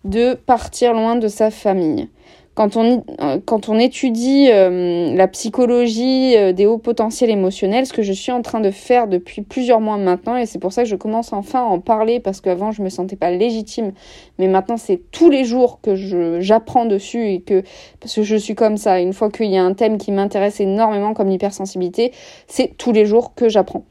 de 0.05 0.33
partir 0.33 0.95
loin 0.95 1.17
de 1.17 1.29
sa 1.29 1.51
famille. 1.51 2.09
Quand 2.55 2.77
on, 2.77 3.03
euh, 3.21 3.39
quand 3.45 3.71
on 3.71 3.79
étudie 3.79 4.49
euh, 4.51 5.15
la 5.15 5.27
psychologie 5.29 6.53
des 6.53 6.67
hauts 6.67 6.77
potentiels 6.77 7.31
émotionnels, 7.31 7.87
ce 7.87 7.95
que 7.95 8.03
je 8.03 8.13
suis 8.13 8.31
en 8.31 8.43
train 8.43 8.61
de 8.61 8.71
faire 8.71 9.09
depuis 9.09 9.41
plusieurs 9.41 9.81
mois 9.81 9.97
maintenant, 9.97 10.37
et 10.37 10.45
c'est 10.45 10.59
pour 10.59 10.73
ça 10.73 10.83
que 10.83 10.89
je 10.89 10.97
commence 10.97 11.33
enfin 11.33 11.61
à 11.61 11.65
en 11.65 11.81
parler, 11.81 12.21
parce 12.21 12.43
qu'avant 12.43 12.71
je 12.71 12.83
me 12.83 12.91
sentais 12.91 13.17
pas 13.17 13.31
légitime, 13.31 13.93
mais 14.39 14.49
maintenant 14.49 14.77
c'est 14.77 15.01
tous 15.13 15.31
les 15.31 15.45
jours 15.45 15.81
que 15.81 15.97
j'apprends 16.41 16.85
dessus, 16.85 17.27
et 17.29 17.41
que, 17.41 17.63
parce 18.01 18.15
que 18.15 18.23
je 18.23 18.37
suis 18.37 18.55
comme 18.55 18.77
ça, 18.77 19.01
une 19.01 19.15
fois 19.15 19.31
qu'il 19.31 19.51
y 19.51 19.57
a 19.57 19.65
un 19.65 19.73
thème 19.73 19.97
qui 19.97 20.13
m'intéresse 20.13 20.61
énormément 20.61 21.15
comme 21.15 21.29
l'hypersensibilité, 21.29 22.13
c'est 22.49 22.77
tous 22.77 22.93
les 22.93 23.07
jours 23.07 23.35
que 23.35 23.49
j'apprends. 23.49 23.85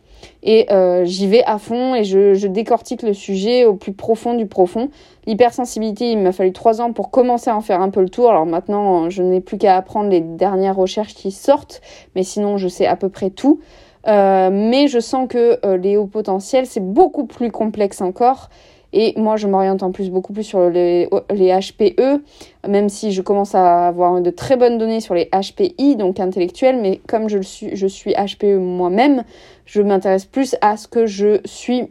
Et 0.44 0.72
euh, 0.72 1.06
j'y 1.06 1.28
vais 1.28 1.44
à 1.44 1.58
fond 1.58 1.96
et 1.96 2.04
je, 2.04 2.48
décortique 2.48 3.04
le 3.04 3.14
sujet 3.14 3.66
au 3.66 3.76
plus 3.76 3.94
profond 3.94 4.34
du 4.34 4.46
profond. 4.48 4.90
L'hypersensibilité, 5.28 6.12
il 6.12 6.20
m'a 6.20 6.32
fallu 6.32 6.52
trois 6.52 6.82
ans 6.82 6.94
pour 6.94 7.12
commencer 7.12 7.50
à 7.50 7.56
en 7.56 7.62
faire 7.62 7.82
un 7.82 7.90
peu 7.90 8.02
le 8.02 8.10
tour. 8.10 8.30
Alors 8.30 8.46
maintenant, 8.46 9.10
je 9.10 9.24
n'ai 9.24 9.42
plus 9.42 9.58
qu'à 9.58 9.76
apprendre 9.76 10.10
les 10.10 10.22
dernières 10.22 10.76
recherches 10.76 11.14
qui 11.14 11.32
sortent, 11.32 11.82
mais 12.16 12.24
sinon, 12.24 12.58
je 12.58 12.68
sais 12.68 12.88
à 12.88 12.96
peu 12.96 13.10
près 13.10 13.30
tout. 13.30 13.60
Euh, 14.08 14.50
mais 14.52 14.88
je 14.88 15.00
sens 15.00 15.28
que 15.30 15.60
euh, 15.66 15.78
les 15.78 15.96
hauts 15.96 16.08
potentiels, 16.08 16.66
c'est 16.66 16.84
beaucoup 16.84 17.26
plus 17.26 17.52
complexe 17.52 18.02
encore. 18.02 18.50
Et 18.94 19.14
moi, 19.18 19.38
je 19.38 19.48
m'oriente 19.48 19.84
en 19.84 19.92
plus 19.92 20.10
beaucoup 20.10 20.34
plus 20.34 20.44
sur 20.44 20.70
les, 20.70 21.08
HPE, 21.30 22.22
même 22.68 22.90
si 22.90 23.12
je 23.12 23.22
commence 23.22 23.56
à 23.56 23.88
avoir 23.88 24.22
de 24.22 24.30
très 24.30 24.58
bonnes 24.58 24.78
données 24.78 25.00
sur 25.00 25.14
les 25.14 25.30
HPI, 25.32 25.96
donc 25.96 26.20
intellectuels, 26.20 26.80
mais 26.82 27.00
comme 27.08 27.30
je, 27.30 27.40
suis, 27.40 27.76
je 27.76 27.88
suis 27.88 28.14
HPE 28.14 28.58
moi-même, 28.58 29.24
je 29.66 29.82
m'intéresse 29.82 30.26
plus 30.26 30.56
à 30.62 30.76
ce 30.76 30.88
que 30.88 31.06
je 31.06 31.40
suis 31.46 31.88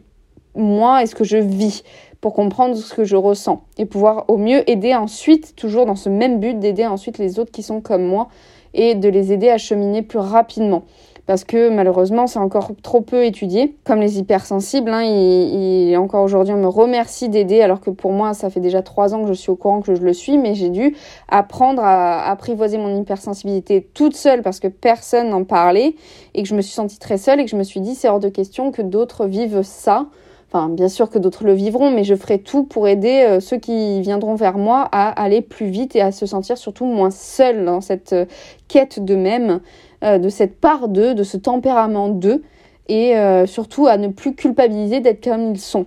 moi 0.55 1.01
et 1.01 1.05
ce 1.07 1.15
que 1.15 1.23
je 1.23 1.37
vis 1.37 1.83
pour 2.19 2.33
comprendre 2.33 2.75
ce 2.75 2.93
que 2.93 3.03
je 3.03 3.15
ressens 3.15 3.63
et 3.79 3.85
pouvoir 3.85 4.25
au 4.27 4.37
mieux 4.37 4.69
aider 4.69 4.93
ensuite, 4.93 5.55
toujours 5.55 5.87
dans 5.87 5.95
ce 5.95 6.09
même 6.09 6.39
but, 6.39 6.59
d'aider 6.59 6.85
ensuite 6.85 7.17
les 7.17 7.39
autres 7.39 7.51
qui 7.51 7.63
sont 7.63 7.81
comme 7.81 8.05
moi 8.05 8.27
et 8.73 8.93
de 8.95 9.09
les 9.09 9.33
aider 9.33 9.49
à 9.49 9.57
cheminer 9.57 10.03
plus 10.03 10.19
rapidement 10.19 10.83
parce 11.25 11.43
que 11.43 11.69
malheureusement 11.69 12.27
c'est 12.27 12.39
encore 12.39 12.71
trop 12.81 13.01
peu 13.01 13.25
étudié. 13.25 13.75
Comme 13.83 13.99
les 13.99 14.19
hypersensibles, 14.19 14.91
hein, 14.91 15.03
il, 15.03 15.95
encore 15.97 16.23
aujourd'hui 16.23 16.53
on 16.53 16.61
me 16.61 16.67
remercie 16.67 17.29
d'aider 17.29 17.61
alors 17.61 17.79
que 17.81 17.89
pour 17.89 18.11
moi 18.11 18.33
ça 18.33 18.49
fait 18.49 18.59
déjà 18.59 18.81
trois 18.81 19.13
ans 19.13 19.21
que 19.21 19.27
je 19.27 19.33
suis 19.33 19.49
au 19.49 19.55
courant 19.55 19.81
que 19.81 19.95
je 19.95 20.01
le 20.01 20.13
suis, 20.13 20.37
mais 20.37 20.55
j'ai 20.55 20.69
dû 20.69 20.95
apprendre 21.27 21.83
à 21.83 22.29
apprivoiser 22.29 22.77
mon 22.77 22.99
hypersensibilité 22.99 23.87
toute 23.93 24.15
seule 24.15 24.41
parce 24.41 24.59
que 24.59 24.67
personne 24.67 25.29
n'en 25.29 25.43
parlait 25.43 25.95
et 26.33 26.43
que 26.43 26.49
je 26.49 26.55
me 26.55 26.61
suis 26.61 26.73
sentie 26.73 26.99
très 26.99 27.17
seule 27.17 27.39
et 27.39 27.45
que 27.45 27.51
je 27.51 27.57
me 27.57 27.63
suis 27.63 27.81
dit 27.81 27.95
c'est 27.95 28.09
hors 28.09 28.19
de 28.19 28.29
question 28.29 28.71
que 28.71 28.81
d'autres 28.81 29.25
vivent 29.25 29.61
ça. 29.63 30.07
Enfin, 30.53 30.67
bien 30.67 30.89
sûr 30.89 31.09
que 31.09 31.17
d'autres 31.17 31.45
le 31.45 31.53
vivront, 31.53 31.91
mais 31.91 32.03
je 32.03 32.13
ferai 32.13 32.39
tout 32.39 32.65
pour 32.65 32.89
aider 32.89 33.23
euh, 33.25 33.39
ceux 33.39 33.55
qui 33.55 34.01
viendront 34.01 34.35
vers 34.35 34.57
moi 34.57 34.89
à 34.91 35.07
aller 35.09 35.41
plus 35.41 35.67
vite 35.67 35.95
et 35.95 36.01
à 36.01 36.11
se 36.11 36.25
sentir 36.25 36.57
surtout 36.57 36.83
moins 36.83 37.09
seuls 37.09 37.63
dans 37.63 37.79
cette 37.79 38.11
euh, 38.11 38.25
quête 38.67 38.99
d'eux-mêmes 38.99 39.61
euh, 40.03 40.17
de 40.17 40.29
cette 40.29 40.59
part 40.59 40.87
d'eux, 40.87 41.13
de 41.13 41.21
ce 41.21 41.37
tempérament 41.37 42.09
d'eux, 42.09 42.41
et 42.89 43.15
euh, 43.15 43.45
surtout 43.45 43.85
à 43.85 43.97
ne 43.97 44.07
plus 44.07 44.33
culpabiliser 44.33 44.99
d'être 44.99 45.23
comme 45.23 45.51
ils 45.51 45.59
sont. 45.59 45.85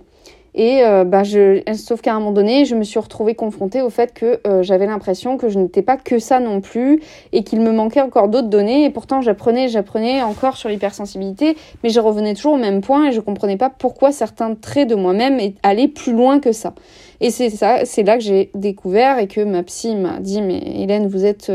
Et 0.57 0.85
euh, 0.85 1.03
bah, 1.03 1.23
je, 1.23 1.61
sauf 1.73 1.99
qu'à 1.99 2.13
un 2.13 2.19
moment 2.19 2.31
donné, 2.31 2.63
je 2.63 2.75
me 2.75 2.83
suis 2.83 2.97
retrouvée 2.97 3.35
confrontée 3.35 3.81
au 3.81 3.89
fait 3.89 4.13
que 4.13 4.39
j'avais 4.61 4.85
l'impression 4.85 5.35
que 5.35 5.49
je 5.49 5.59
n'étais 5.59 5.81
pas 5.81 5.97
que 5.97 6.17
ça 6.17 6.39
non 6.39 6.61
plus 6.61 7.01
et 7.33 7.43
qu'il 7.43 7.59
me 7.59 7.73
manquait 7.73 7.99
encore 7.99 8.29
d'autres 8.29 8.47
données. 8.47 8.85
Et 8.85 8.89
pourtant, 8.89 9.19
j'apprenais, 9.19 9.67
j'apprenais 9.67 10.23
encore 10.23 10.55
sur 10.55 10.69
l'hypersensibilité, 10.69 11.57
mais 11.83 11.89
je 11.89 11.99
revenais 11.99 12.35
toujours 12.35 12.53
au 12.53 12.57
même 12.57 12.79
point 12.79 13.09
et 13.09 13.11
je 13.11 13.19
comprenais 13.19 13.57
pas 13.57 13.69
pourquoi 13.69 14.13
certains 14.13 14.55
traits 14.55 14.87
de 14.87 14.95
moi-même 14.95 15.41
allaient 15.61 15.89
plus 15.89 16.13
loin 16.13 16.39
que 16.39 16.53
ça. 16.53 16.73
Et 17.19 17.31
c'est 17.31 17.49
ça, 17.49 17.83
c'est 17.83 18.03
là 18.03 18.15
que 18.15 18.23
j'ai 18.23 18.49
découvert 18.55 19.19
et 19.19 19.27
que 19.27 19.41
ma 19.41 19.61
psy 19.63 19.93
m'a 19.97 20.21
dit, 20.21 20.41
mais 20.41 20.63
Hélène, 20.77 21.07
vous 21.07 21.25
êtes 21.25 21.51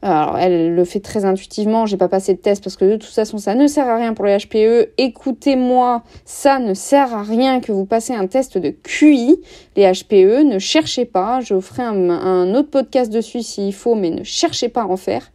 alors, 0.00 0.38
elle 0.38 0.76
le 0.76 0.84
fait 0.84 1.00
très 1.00 1.24
intuitivement, 1.24 1.84
j'ai 1.84 1.96
pas 1.96 2.08
passé 2.08 2.34
de 2.34 2.38
test 2.38 2.62
parce 2.62 2.76
que 2.76 2.84
de 2.84 2.96
toute 2.96 3.10
façon, 3.10 3.38
ça 3.38 3.56
ne 3.56 3.66
sert 3.66 3.88
à 3.88 3.96
rien 3.96 4.14
pour 4.14 4.26
les 4.26 4.38
HPE. 4.38 4.92
Écoutez-moi, 4.96 6.04
ça 6.24 6.60
ne 6.60 6.72
sert 6.72 7.12
à 7.14 7.24
rien 7.24 7.60
que 7.60 7.72
vous 7.72 7.84
passez 7.84 8.14
un 8.14 8.28
test 8.28 8.58
de 8.58 8.70
QI. 8.70 9.40
Les 9.74 9.90
HPE, 9.90 10.44
ne 10.44 10.60
cherchez 10.60 11.04
pas. 11.04 11.40
Je 11.40 11.58
ferai 11.58 11.82
un, 11.82 12.54
autre 12.54 12.70
podcast 12.70 13.12
dessus 13.12 13.42
s'il 13.42 13.74
faut, 13.74 13.96
mais 13.96 14.10
ne 14.10 14.22
cherchez 14.22 14.68
pas 14.68 14.82
à 14.82 14.86
en 14.86 14.96
faire. 14.96 15.32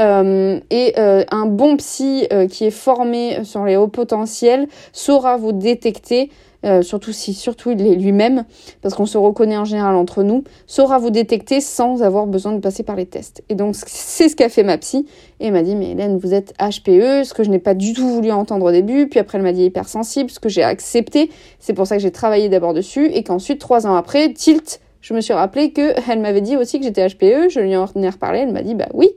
Euh, 0.00 0.58
et 0.70 0.94
euh, 0.98 1.22
un 1.30 1.46
bon 1.46 1.76
psy 1.76 2.26
euh, 2.32 2.48
qui 2.48 2.64
est 2.64 2.72
formé 2.72 3.44
sur 3.44 3.64
les 3.64 3.76
hauts 3.76 3.86
potentiels 3.86 4.66
saura 4.92 5.36
vous 5.36 5.52
détecter 5.52 6.32
euh, 6.64 6.82
surtout 6.82 7.12
si 7.12 7.34
surtout 7.34 7.70
il 7.70 7.86
est 7.86 7.94
lui-même, 7.94 8.44
parce 8.82 8.94
qu'on 8.94 9.06
se 9.06 9.18
reconnaît 9.18 9.56
en 9.56 9.64
général 9.64 9.94
entre 9.96 10.22
nous, 10.22 10.44
saura 10.66 10.98
vous 10.98 11.10
détecter 11.10 11.60
sans 11.60 12.02
avoir 12.02 12.26
besoin 12.26 12.52
de 12.52 12.60
passer 12.60 12.82
par 12.82 12.96
les 12.96 13.06
tests. 13.06 13.42
Et 13.48 13.54
donc 13.54 13.74
c'est 13.76 14.28
ce 14.28 14.36
qu'a 14.36 14.48
fait 14.48 14.62
ma 14.62 14.78
psy, 14.78 15.06
et 15.40 15.50
m'a 15.50 15.62
dit 15.62 15.76
mais 15.76 15.90
Hélène 15.90 16.18
vous 16.18 16.32
êtes 16.34 16.54
HPE, 16.58 17.24
ce 17.24 17.34
que 17.34 17.44
je 17.44 17.50
n'ai 17.50 17.58
pas 17.58 17.74
du 17.74 17.92
tout 17.92 18.08
voulu 18.08 18.32
entendre 18.32 18.66
au 18.66 18.72
début, 18.72 19.08
puis 19.08 19.20
après 19.20 19.38
elle 19.38 19.44
m'a 19.44 19.52
dit 19.52 19.64
hypersensible, 19.64 20.30
ce 20.30 20.40
que 20.40 20.48
j'ai 20.48 20.62
accepté, 20.62 21.30
c'est 21.58 21.74
pour 21.74 21.86
ça 21.86 21.96
que 21.96 22.02
j'ai 22.02 22.12
travaillé 22.12 22.48
d'abord 22.48 22.74
dessus, 22.74 23.06
et 23.06 23.22
qu'ensuite 23.22 23.60
trois 23.60 23.86
ans 23.86 23.94
après, 23.94 24.32
tilt, 24.32 24.80
je 25.00 25.12
me 25.12 25.20
suis 25.20 25.34
rappelé 25.34 25.72
que 25.72 25.92
elle 26.10 26.20
m'avait 26.20 26.40
dit 26.40 26.56
aussi 26.56 26.78
que 26.78 26.84
j'étais 26.84 27.06
HPE, 27.06 27.50
je 27.50 27.60
lui 27.60 27.76
en 27.76 27.86
ai 27.96 28.08
reparlé, 28.08 28.40
elle 28.40 28.52
m'a 28.52 28.62
dit 28.62 28.74
bah 28.74 28.88
oui, 28.94 29.10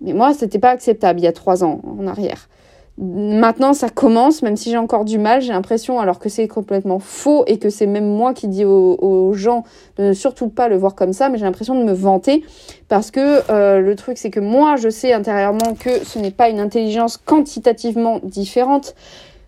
mais 0.00 0.12
moi 0.12 0.34
c'était 0.34 0.58
pas 0.58 0.70
acceptable 0.70 1.20
il 1.20 1.24
y 1.24 1.28
a 1.28 1.32
trois 1.32 1.62
ans 1.62 1.80
en 1.84 2.06
arrière. 2.06 2.48
Maintenant, 2.96 3.72
ça 3.72 3.88
commence, 3.88 4.42
même 4.42 4.56
si 4.56 4.70
j'ai 4.70 4.76
encore 4.76 5.04
du 5.04 5.18
mal, 5.18 5.42
j'ai 5.42 5.52
l'impression, 5.52 5.98
alors 5.98 6.20
que 6.20 6.28
c'est 6.28 6.46
complètement 6.46 7.00
faux 7.00 7.42
et 7.48 7.58
que 7.58 7.68
c'est 7.68 7.86
même 7.86 8.06
moi 8.06 8.34
qui 8.34 8.46
dis 8.46 8.64
aux, 8.64 9.32
gens 9.32 9.64
de 9.96 10.04
ne 10.04 10.12
surtout 10.12 10.48
pas 10.48 10.68
le 10.68 10.76
voir 10.76 10.94
comme 10.94 11.12
ça, 11.12 11.28
mais 11.28 11.36
j'ai 11.36 11.44
l'impression 11.44 11.74
de 11.74 11.84
me 11.84 11.92
vanter 11.92 12.44
parce 12.88 13.10
que 13.10 13.42
euh, 13.50 13.80
le 13.80 13.96
truc, 13.96 14.16
c'est 14.16 14.30
que 14.30 14.38
moi, 14.38 14.76
je 14.76 14.88
sais 14.88 15.12
intérieurement 15.12 15.74
que 15.74 16.04
ce 16.04 16.20
n'est 16.20 16.30
pas 16.30 16.48
une 16.48 16.60
intelligence 16.60 17.16
quantitativement 17.16 18.20
différente 18.22 18.94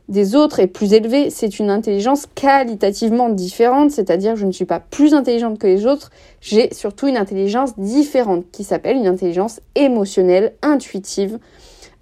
des 0.09 0.35
autres 0.35 0.59
et 0.59 0.67
plus 0.67 0.93
élevée, 0.93 1.31
c'est 1.31 1.59
une 1.59 1.71
intelligence 1.71 2.27
qualitativement 2.35 3.29
différente, 3.29 3.93
c'est-à-dire 3.93 4.35
que 4.35 4.41
je 4.41 4.47
ne 4.47 4.53
suis 4.53 4.65
pas 4.65 4.81
plus 4.81 5.15
intelligente 5.15 5.59
que 5.59 5.67
les 5.67 5.87
autres, 5.87 6.11
j'ai 6.41 6.73
surtout 6.75 7.09
une 7.09 7.17
intelligence 7.17 7.77
différente 7.79 8.45
qui 8.53 8.65
s'appelle 8.65 8.97
une 8.97 9.07
intelligence 9.07 9.61
émotionnelle, 9.75 10.55
intuitive, 10.63 11.39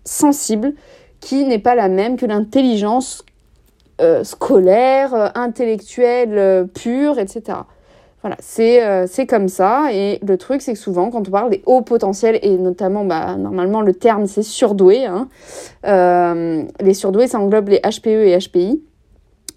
sensible 0.04 0.74
qui 1.24 1.46
n'est 1.46 1.58
pas 1.58 1.74
la 1.74 1.88
même 1.88 2.16
que 2.18 2.26
l'intelligence 2.26 3.24
euh, 4.00 4.24
scolaire, 4.24 5.14
euh, 5.14 5.28
intellectuelle, 5.34 6.36
euh, 6.36 6.64
pure, 6.64 7.18
etc. 7.18 7.58
Voilà, 8.20 8.36
c'est 8.40 9.26
comme 9.26 9.48
ça. 9.48 9.88
Et 9.92 10.18
le 10.26 10.36
truc, 10.38 10.62
c'est 10.62 10.72
que 10.72 10.78
souvent, 10.78 11.10
quand 11.10 11.26
on 11.26 11.30
parle 11.30 11.50
des 11.50 11.62
hauts 11.66 11.82
potentiels, 11.82 12.38
et 12.42 12.56
notamment, 12.56 13.04
bah, 13.04 13.36
normalement, 13.36 13.82
le 13.82 13.92
terme, 13.92 14.26
c'est 14.26 14.42
surdoué. 14.42 15.04
Hein, 15.04 15.28
les 16.80 16.94
surdoués, 16.94 17.26
ça 17.26 17.38
englobe 17.38 17.68
les 17.68 17.80
HPE 17.80 18.06
et 18.06 18.38
HPI. 18.38 18.82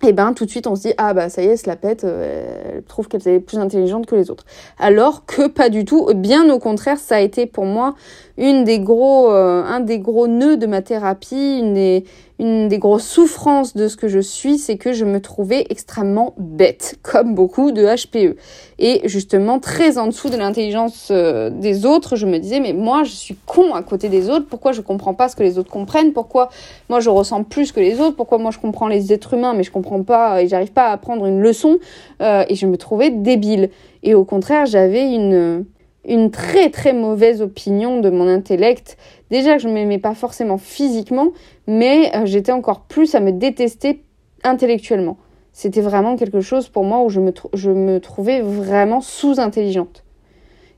Et 0.06 0.14
ben 0.14 0.34
tout 0.34 0.46
de 0.46 0.50
suite 0.52 0.68
on 0.68 0.76
se 0.76 0.84
dit 0.84 0.94
ah 0.98 1.14
bah 1.14 1.28
ça 1.30 1.42
y 1.42 1.48
est, 1.48 1.58
se 1.58 1.68
la 1.68 1.76
pète, 1.76 2.04
elle 2.04 2.84
trouve 2.84 3.08
qu'elle 3.08 3.28
est 3.28 3.40
plus 3.40 3.58
intelligente 3.58 4.06
que 4.06 4.16
les 4.16 4.30
autres. 4.30 4.46
Alors 4.78 5.26
que 5.26 5.48
pas 5.48 5.70
du 5.70 5.86
tout, 5.86 6.08
bien 6.16 6.50
au 6.52 6.60
contraire, 6.60 6.98
ça 6.98 7.16
a 7.16 7.20
été 7.20 7.48
pour 7.48 7.66
moi 7.66 7.96
une 8.38 8.64
des 8.64 8.80
gros, 8.80 9.32
euh, 9.32 9.64
un 9.64 9.80
des 9.80 10.00
gros 10.00 10.28
nœuds 10.28 10.58
de 10.58 10.68
ma 10.68 10.82
thérapie, 10.84 11.60
une 11.60 11.74
des, 11.74 12.06
une 12.40 12.68
des 12.68 12.78
grosses 12.78 13.08
souffrances 13.08 13.76
de 13.76 13.88
ce 13.88 13.98
que 13.98 14.08
je 14.08 14.20
suis, 14.20 14.58
c'est 14.58 14.78
que 14.78 14.94
je 14.94 15.06
me 15.06 15.20
trouvais 15.22 15.66
extrêmement 15.70 16.34
bête, 16.38 17.00
comme 17.02 17.34
beaucoup 17.34 17.72
de 17.72 17.84
HPE. 17.84 18.38
Et 18.80 19.02
justement, 19.06 19.60
très 19.60 19.98
en 19.98 20.08
dessous 20.08 20.30
de 20.30 20.38
l'intelligence 20.38 21.10
euh, 21.12 21.50
des 21.50 21.86
autres, 21.86 22.16
je 22.16 22.28
me 22.28 22.38
disais, 22.38 22.60
mais 22.60 22.74
moi, 22.74 23.04
je 23.04 23.12
suis 23.12 23.38
con 23.46 23.74
à 23.74 23.82
côté 23.82 24.10
des 24.10 24.30
autres, 24.30 24.46
pourquoi 24.48 24.72
je 24.72 24.82
comprends 24.82 25.16
pas 25.16 25.30
ce 25.30 25.36
que 25.36 25.44
les 25.44 25.58
autres 25.58 25.72
comprennent, 25.72 26.14
pourquoi 26.14 26.50
moi 26.90 27.00
je 27.00 27.10
ressens 27.10 27.44
plus 27.44 27.72
que 27.72 27.80
les 27.80 28.00
autres, 28.00 28.16
pourquoi 28.16 28.38
moi 28.38 28.52
je 28.52 28.60
comprends 28.60 28.88
les 28.88 29.12
êtres 29.12 29.34
humains, 29.34 29.54
mais 29.56 29.64
je 29.64 29.72
comprends 29.72 30.04
pas, 30.04 30.44
et 30.44 30.48
j'arrive 30.48 30.72
pas 30.72 30.90
à 30.90 30.92
apprendre 30.92 31.26
une 31.26 31.42
leçon, 31.42 31.80
euh, 32.22 32.46
et 32.48 32.56
je 32.56 32.68
me 32.68 32.78
trouvais 32.78 33.10
débile. 33.10 33.72
Et 34.04 34.14
au 34.14 34.26
contraire, 34.26 34.68
j'avais 34.68 35.12
une 35.12 35.66
une 36.08 36.32
très 36.32 36.70
très 36.70 36.94
mauvaise 36.94 37.42
opinion 37.42 38.00
de 38.00 38.10
mon 38.10 38.28
intellect. 38.28 38.98
Déjà 39.30 39.58
que 39.58 39.62
je 39.62 39.68
ne 39.68 39.74
m'aimais 39.74 40.00
pas 40.00 40.16
forcément 40.16 40.58
physiquement, 40.58 41.32
mais 41.68 42.16
euh, 42.16 42.26
j'étais 42.26 42.52
encore 42.52 42.82
plus 42.82 43.14
à 43.14 43.20
me 43.20 43.32
détester 43.32 44.04
intellectuellement. 44.44 45.18
C'était 45.52 45.82
vraiment 45.82 46.16
quelque 46.16 46.40
chose 46.40 46.70
pour 46.70 46.84
moi 46.84 47.04
où 47.04 47.10
je 47.10 47.20
me, 47.20 47.34
je 47.54 47.72
me 47.72 48.00
trouvais 48.00 48.42
vraiment 48.42 49.02
sous-intelligente. 49.02 50.04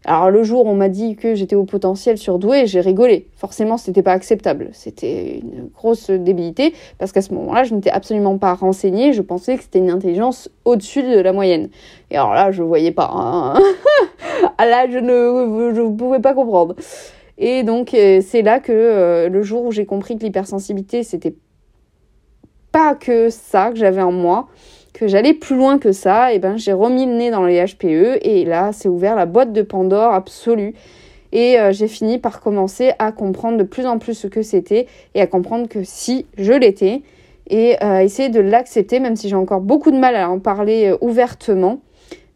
Alors 0.09 0.31
le 0.31 0.41
jour 0.41 0.65
on 0.65 0.73
m'a 0.73 0.89
dit 0.89 1.15
que 1.15 1.35
j'étais 1.35 1.55
au 1.55 1.65
potentiel 1.65 2.17
surdoué, 2.17 2.65
j'ai 2.65 2.81
rigolé. 2.81 3.27
Forcément, 3.35 3.77
c'était 3.77 4.01
pas 4.01 4.13
acceptable. 4.13 4.69
C'était 4.73 5.37
une 5.37 5.69
grosse 5.71 6.09
débilité 6.09 6.73
parce 6.97 7.11
qu'à 7.11 7.21
ce 7.21 7.31
moment-là, 7.35 7.63
je 7.63 7.75
n'étais 7.75 7.91
absolument 7.91 8.39
pas 8.39 8.55
renseignée. 8.55 9.13
Je 9.13 9.21
pensais 9.21 9.55
que 9.55 9.61
c'était 9.61 9.77
une 9.77 9.91
intelligence 9.91 10.49
au-dessus 10.65 11.03
de 11.03 11.19
la 11.19 11.31
moyenne. 11.31 11.69
Et 12.09 12.17
alors 12.17 12.33
là, 12.33 12.49
je 12.49 12.63
voyais 12.63 12.89
pas. 12.89 13.07
Hein. 13.13 13.53
là, 14.57 14.89
je 14.89 14.97
ne 14.97 15.75
je 15.75 15.81
pouvais 15.95 16.19
pas 16.19 16.33
comprendre. 16.33 16.73
Et 17.37 17.61
donc 17.61 17.93
euh, 17.93 18.19
c'est 18.25 18.41
là 18.41 18.59
que 18.59 18.71
euh, 18.71 19.29
le 19.29 19.43
jour 19.43 19.63
où 19.63 19.71
j'ai 19.71 19.85
compris 19.85 20.17
que 20.17 20.23
l'hypersensibilité 20.23 21.03
c'était 21.03 21.35
pas 22.71 22.95
que 22.95 23.29
ça 23.29 23.69
que 23.69 23.77
j'avais 23.77 24.01
en 24.01 24.11
moi, 24.11 24.47
que 24.99 25.07
j'allais 25.07 25.33
plus 25.33 25.55
loin 25.55 25.77
que 25.77 25.93
ça, 25.93 26.33
et 26.33 26.39
ben 26.39 26.57
j'ai 26.57 26.73
remis 26.73 27.05
le 27.05 27.13
nez 27.13 27.31
dans 27.31 27.45
les 27.45 27.63
HPE 27.65 28.19
et 28.21 28.43
là 28.43 28.71
c'est 28.73 28.89
ouvert 28.89 29.15
la 29.15 29.25
boîte 29.25 29.53
de 29.53 29.61
Pandore 29.61 30.13
absolue. 30.13 30.73
Et 31.31 31.57
euh, 31.57 31.71
j'ai 31.71 31.87
fini 31.87 32.17
par 32.17 32.41
commencer 32.41 32.91
à 32.99 33.13
comprendre 33.13 33.57
de 33.57 33.63
plus 33.63 33.85
en 33.85 33.97
plus 33.97 34.13
ce 34.13 34.27
que 34.27 34.41
c'était 34.41 34.87
et 35.15 35.21
à 35.21 35.27
comprendre 35.27 35.69
que 35.69 35.85
si 35.85 36.25
je 36.37 36.51
l'étais 36.51 37.01
et 37.47 37.77
euh, 37.81 37.99
essayer 37.99 38.27
de 38.27 38.41
l'accepter 38.41 38.99
même 38.99 39.15
si 39.15 39.29
j'ai 39.29 39.37
encore 39.37 39.61
beaucoup 39.61 39.91
de 39.91 39.97
mal 39.97 40.17
à 40.17 40.29
en 40.29 40.39
parler 40.39 40.89
euh, 40.91 40.97
ouvertement. 40.99 41.79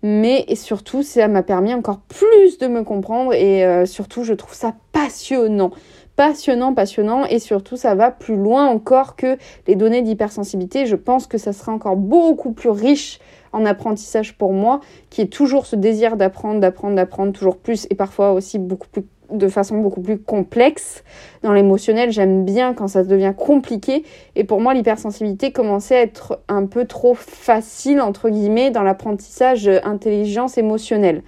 Mais 0.01 0.45
surtout, 0.55 1.01
ça 1.03 1.27
m'a 1.27 1.43
permis 1.43 1.73
encore 1.73 1.99
plus 2.07 2.57
de 2.59 2.67
me 2.67 2.83
comprendre 2.83 3.33
et 3.33 3.85
surtout, 3.85 4.25
je 4.25 4.33
trouve 4.33 4.53
ça 4.53 4.73
passionnant 4.91 5.71
passionnant, 6.15 6.73
passionnant 6.73 7.25
et 7.25 7.39
surtout 7.39 7.75
ça 7.75 7.95
va 7.95 8.11
plus 8.11 8.35
loin 8.35 8.67
encore 8.67 9.15
que 9.15 9.37
les 9.67 9.75
données 9.75 10.01
d'hypersensibilité. 10.01 10.85
Je 10.85 10.95
pense 10.95 11.27
que 11.27 11.37
ça 11.37 11.53
sera 11.53 11.71
encore 11.71 11.95
beaucoup 11.95 12.51
plus 12.51 12.69
riche 12.69 13.19
en 13.51 13.65
apprentissage 13.65 14.35
pour 14.37 14.51
moi, 14.51 14.79
qui 15.09 15.21
est 15.21 15.27
toujours 15.27 15.65
ce 15.65 15.75
désir 15.75 16.17
d'apprendre, 16.17 16.59
d'apprendre, 16.59 16.95
d'apprendre 16.95 17.33
toujours 17.33 17.57
plus 17.57 17.87
et 17.89 17.95
parfois 17.95 18.33
aussi 18.33 18.59
beaucoup 18.59 18.87
plus 18.87 19.03
de 19.31 19.47
façon 19.47 19.77
beaucoup 19.79 20.01
plus 20.01 20.19
complexe. 20.19 21.03
Dans 21.41 21.53
l'émotionnel, 21.53 22.11
j'aime 22.11 22.45
bien 22.45 22.73
quand 22.73 22.87
ça 22.87 23.03
devient 23.03 23.33
compliqué. 23.35 24.03
Et 24.35 24.43
pour 24.43 24.61
moi, 24.61 24.73
l'hypersensibilité 24.73 25.51
commençait 25.51 25.95
à 25.95 26.01
être 26.01 26.41
un 26.47 26.65
peu 26.65 26.85
trop 26.85 27.15
facile, 27.15 27.99
entre 27.99 28.29
guillemets, 28.29 28.69
dans 28.69 28.83
l'apprentissage 28.83 29.67
intelligence 29.83 30.57
émotionnelle. 30.57 31.23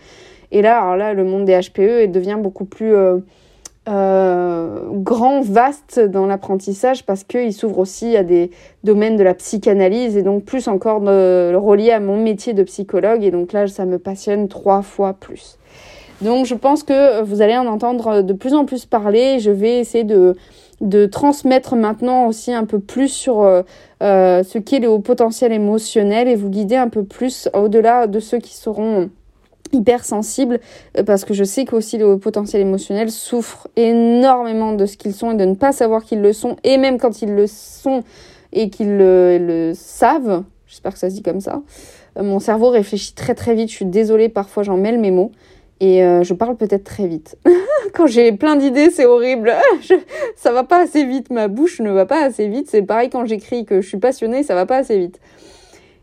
Et 0.51 0.61
là, 0.61 0.81
alors 0.81 0.97
là, 0.97 1.13
le 1.13 1.23
monde 1.23 1.45
des 1.45 1.59
HPE 1.59 2.11
devient 2.11 2.37
beaucoup 2.39 2.65
plus... 2.65 2.95
Euh, 2.95 3.19
euh, 3.87 4.79
grand, 4.91 5.41
vaste 5.41 5.99
dans 5.99 6.25
l'apprentissage 6.25 7.05
parce 7.05 7.23
qu'il 7.23 7.53
s'ouvre 7.53 7.79
aussi 7.79 8.17
à 8.17 8.23
des 8.23 8.49
domaines 8.83 9.15
de 9.15 9.23
la 9.23 9.33
psychanalyse 9.35 10.17
et 10.17 10.23
donc 10.23 10.43
plus 10.43 10.67
encore 10.67 11.01
de, 11.01 11.53
relié 11.55 11.91
à 11.91 11.99
mon 11.99 12.17
métier 12.17 12.53
de 12.53 12.63
psychologue 12.63 13.23
et 13.23 13.31
donc 13.31 13.53
là 13.53 13.67
ça 13.67 13.85
me 13.85 13.99
passionne 13.99 14.47
trois 14.47 14.81
fois 14.81 15.13
plus. 15.13 15.59
Donc 16.21 16.45
je 16.45 16.55
pense 16.55 16.83
que 16.83 17.21
vous 17.21 17.41
allez 17.41 17.57
en 17.57 17.67
entendre 17.67 18.21
de 18.21 18.33
plus 18.33 18.53
en 18.53 18.65
plus 18.65 18.85
parler. 18.85 19.39
Je 19.39 19.51
vais 19.51 19.79
essayer 19.79 20.03
de, 20.03 20.35
de 20.81 21.05
transmettre 21.05 21.75
maintenant 21.75 22.27
aussi 22.27 22.53
un 22.53 22.65
peu 22.65 22.79
plus 22.79 23.09
sur 23.09 23.41
euh, 23.41 23.61
euh, 24.01 24.43
ce 24.43 24.57
qu'est 24.57 24.79
le 24.79 24.89
haut 24.89 24.99
potentiel 24.99 25.51
émotionnel 25.51 26.27
et 26.27 26.35
vous 26.35 26.49
guider 26.49 26.75
un 26.75 26.89
peu 26.89 27.03
plus 27.03 27.49
au-delà 27.53 28.07
de 28.07 28.19
ceux 28.19 28.39
qui 28.39 28.55
seront 28.55 29.09
hypersensibles 29.71 30.59
euh, 30.97 31.03
parce 31.03 31.25
que 31.25 31.33
je 31.33 31.43
sais 31.43 31.65
qu'aussi 31.65 31.97
le 31.97 32.17
potentiel 32.17 32.61
émotionnel 32.61 33.11
souffre 33.11 33.67
énormément 33.75 34.73
de 34.73 34.85
ce 34.85 34.97
qu'ils 34.97 35.13
sont 35.13 35.31
et 35.31 35.35
de 35.35 35.45
ne 35.45 35.55
pas 35.55 35.71
savoir 35.71 36.03
qu'ils 36.03 36.21
le 36.21 36.33
sont 36.33 36.55
et 36.63 36.77
même 36.77 36.97
quand 36.97 37.21
ils 37.21 37.33
le 37.33 37.47
sont 37.47 38.03
et 38.53 38.69
qu'ils 38.69 38.97
le, 38.97 39.73
savent, 39.75 40.43
j'espère 40.65 40.93
que 40.93 40.99
ça 40.99 41.09
se 41.09 41.15
dit 41.15 41.23
comme 41.23 41.41
ça, 41.41 41.61
euh, 42.17 42.23
mon 42.23 42.39
cerveau 42.39 42.69
réfléchit 42.69 43.13
très 43.13 43.35
très 43.35 43.53
vite, 43.53 43.69
je 43.69 43.75
suis 43.75 43.85
désolée, 43.85 44.29
parfois 44.29 44.63
j'en 44.63 44.77
mêle 44.77 44.99
mes 44.99 45.11
mots 45.11 45.31
et 45.81 46.03
euh, 46.03 46.23
je 46.23 46.33
parle 46.33 46.55
peut-être 46.55 46.85
très 46.85 47.07
vite. 47.07 47.37
quand 47.93 48.07
j'ai 48.07 48.31
plein 48.31 48.55
d'idées, 48.55 48.89
c'est 48.91 49.05
horrible. 49.05 49.53
ça 50.37 50.51
va 50.51 50.63
pas 50.63 50.81
assez 50.81 51.05
vite, 51.05 51.29
ma 51.31 51.49
bouche 51.49 51.81
ne 51.81 51.91
va 51.91 52.05
pas 52.05 52.23
assez 52.23 52.47
vite, 52.47 52.69
c'est 52.69 52.81
pareil 52.81 53.09
quand 53.09 53.25
j'écris 53.25 53.65
que 53.65 53.81
je 53.81 53.87
suis 53.87 53.99
passionnée, 53.99 54.43
ça 54.43 54.55
va 54.55 54.65
pas 54.65 54.77
assez 54.77 54.97
vite. 54.97 55.19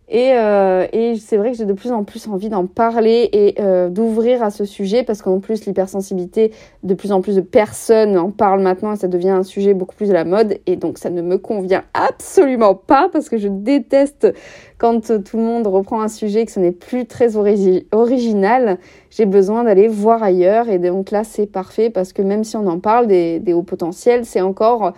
Et, 0.08 0.32
euh, 0.34 0.86
et 0.92 1.16
c'est 1.16 1.36
vrai 1.36 1.52
que 1.52 1.56
j'ai 1.56 1.64
de 1.64 1.72
plus 1.72 1.90
en 1.92 2.04
plus 2.04 2.26
envie 2.28 2.48
d'en 2.48 2.66
parler 2.66 3.30
et 3.32 3.54
euh, 3.60 3.88
d'ouvrir 3.88 4.42
à 4.42 4.50
ce 4.50 4.64
sujet 4.64 5.04
parce 5.04 5.22
qu'en 5.22 5.38
plus 5.38 5.64
l'hypersensibilité, 5.64 6.52
de 6.82 6.94
plus 6.94 7.12
en 7.12 7.22
plus 7.22 7.36
de 7.36 7.40
personnes 7.40 8.18
en 8.18 8.30
parlent 8.30 8.60
maintenant 8.60 8.92
et 8.92 8.96
ça 8.96 9.08
devient 9.08 9.30
un 9.30 9.42
sujet 9.42 9.74
beaucoup 9.74 9.94
plus 9.94 10.08
de 10.08 10.12
la 10.12 10.24
mode 10.24 10.58
et 10.66 10.76
donc 10.76 10.98
ça 10.98 11.08
ne 11.08 11.22
me 11.22 11.38
convient 11.38 11.84
absolument 11.94 12.74
pas 12.74 13.08
parce 13.10 13.28
que 13.28 13.38
je 13.38 13.48
déteste 13.48 14.34
quand 14.76 15.00
tout 15.22 15.36
le 15.36 15.44
monde 15.44 15.66
reprend 15.66 16.02
un 16.02 16.08
sujet 16.08 16.44
que 16.44 16.52
ce 16.52 16.60
n'est 16.60 16.72
plus 16.72 17.06
très 17.06 17.36
original. 17.36 18.78
J'ai 19.10 19.26
besoin 19.26 19.64
d'aller 19.64 19.88
voir 19.88 20.22
ailleurs 20.22 20.68
et 20.68 20.78
donc 20.78 21.10
là 21.10 21.22
c'est 21.24 21.46
parfait 21.46 21.88
parce 21.88 22.12
que 22.12 22.22
même 22.22 22.44
si 22.44 22.56
on 22.56 22.66
en 22.66 22.80
parle 22.80 23.06
des, 23.06 23.38
des 23.38 23.52
hauts 23.52 23.62
potentiels, 23.62 24.26
c'est 24.26 24.40
encore 24.40 24.92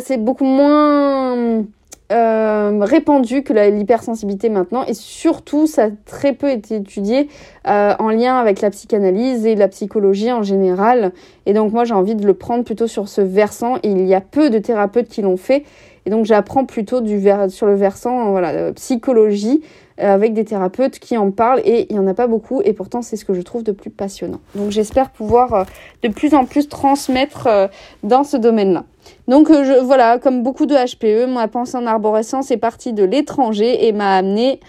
c'est 0.00 0.18
beaucoup 0.18 0.44
moins 0.44 1.64
euh, 2.10 2.78
répandu 2.80 3.42
que 3.42 3.52
l'hypersensibilité 3.52 4.48
maintenant. 4.48 4.84
Et 4.84 4.94
surtout 4.94 5.66
ça 5.66 5.84
a 5.84 5.88
très 6.06 6.32
peu 6.32 6.50
été 6.50 6.76
étudié 6.76 7.28
euh, 7.66 7.94
en 7.98 8.08
lien 8.08 8.36
avec 8.36 8.62
la 8.62 8.70
psychanalyse 8.70 9.44
et 9.44 9.54
la 9.54 9.68
psychologie 9.68 10.32
en 10.32 10.42
général. 10.42 11.12
Et 11.44 11.52
donc 11.52 11.72
moi 11.72 11.84
j'ai 11.84 11.94
envie 11.94 12.14
de 12.14 12.26
le 12.26 12.32
prendre 12.34 12.64
plutôt 12.64 12.86
sur 12.86 13.08
ce 13.08 13.20
versant. 13.20 13.76
Et 13.82 13.90
il 13.90 14.06
y 14.06 14.14
a 14.14 14.22
peu 14.22 14.48
de 14.48 14.58
thérapeutes 14.58 15.08
qui 15.08 15.20
l'ont 15.20 15.36
fait. 15.36 15.64
Et 16.06 16.10
donc 16.10 16.24
j'apprends 16.24 16.64
plutôt 16.64 17.02
du 17.02 17.22
sur 17.48 17.66
le 17.66 17.74
versant 17.74 18.30
voilà 18.30 18.50
euh, 18.52 18.72
psychologie 18.72 19.62
avec 19.98 20.32
des 20.34 20.44
thérapeutes 20.44 20.98
qui 20.98 21.16
en 21.16 21.30
parlent 21.30 21.60
et 21.64 21.86
il 21.90 21.94
n'y 21.94 21.98
en 21.98 22.06
a 22.06 22.14
pas 22.14 22.26
beaucoup 22.26 22.60
et 22.62 22.72
pourtant 22.72 23.02
c'est 23.02 23.16
ce 23.16 23.24
que 23.24 23.34
je 23.34 23.42
trouve 23.42 23.62
de 23.62 23.72
plus 23.72 23.90
passionnant. 23.90 24.40
Donc 24.54 24.70
j'espère 24.70 25.10
pouvoir 25.10 25.54
euh, 25.54 25.64
de 26.02 26.08
plus 26.08 26.34
en 26.34 26.44
plus 26.44 26.68
transmettre 26.68 27.46
euh, 27.46 27.68
dans 28.02 28.24
ce 28.24 28.36
domaine-là. 28.36 28.84
Donc 29.26 29.50
voilà, 29.50 30.18
comme 30.18 30.42
beaucoup 30.42 30.66
de 30.66 30.74
HPE, 30.74 31.32
ma 31.32 31.48
pensée 31.48 31.76
en 31.76 31.86
arborescence 31.86 32.50
est 32.50 32.58
partie 32.58 32.92
de 32.92 33.04
l'étranger 33.04 33.86
et 33.86 33.92
m'a 33.92 34.16
amené 34.16 34.60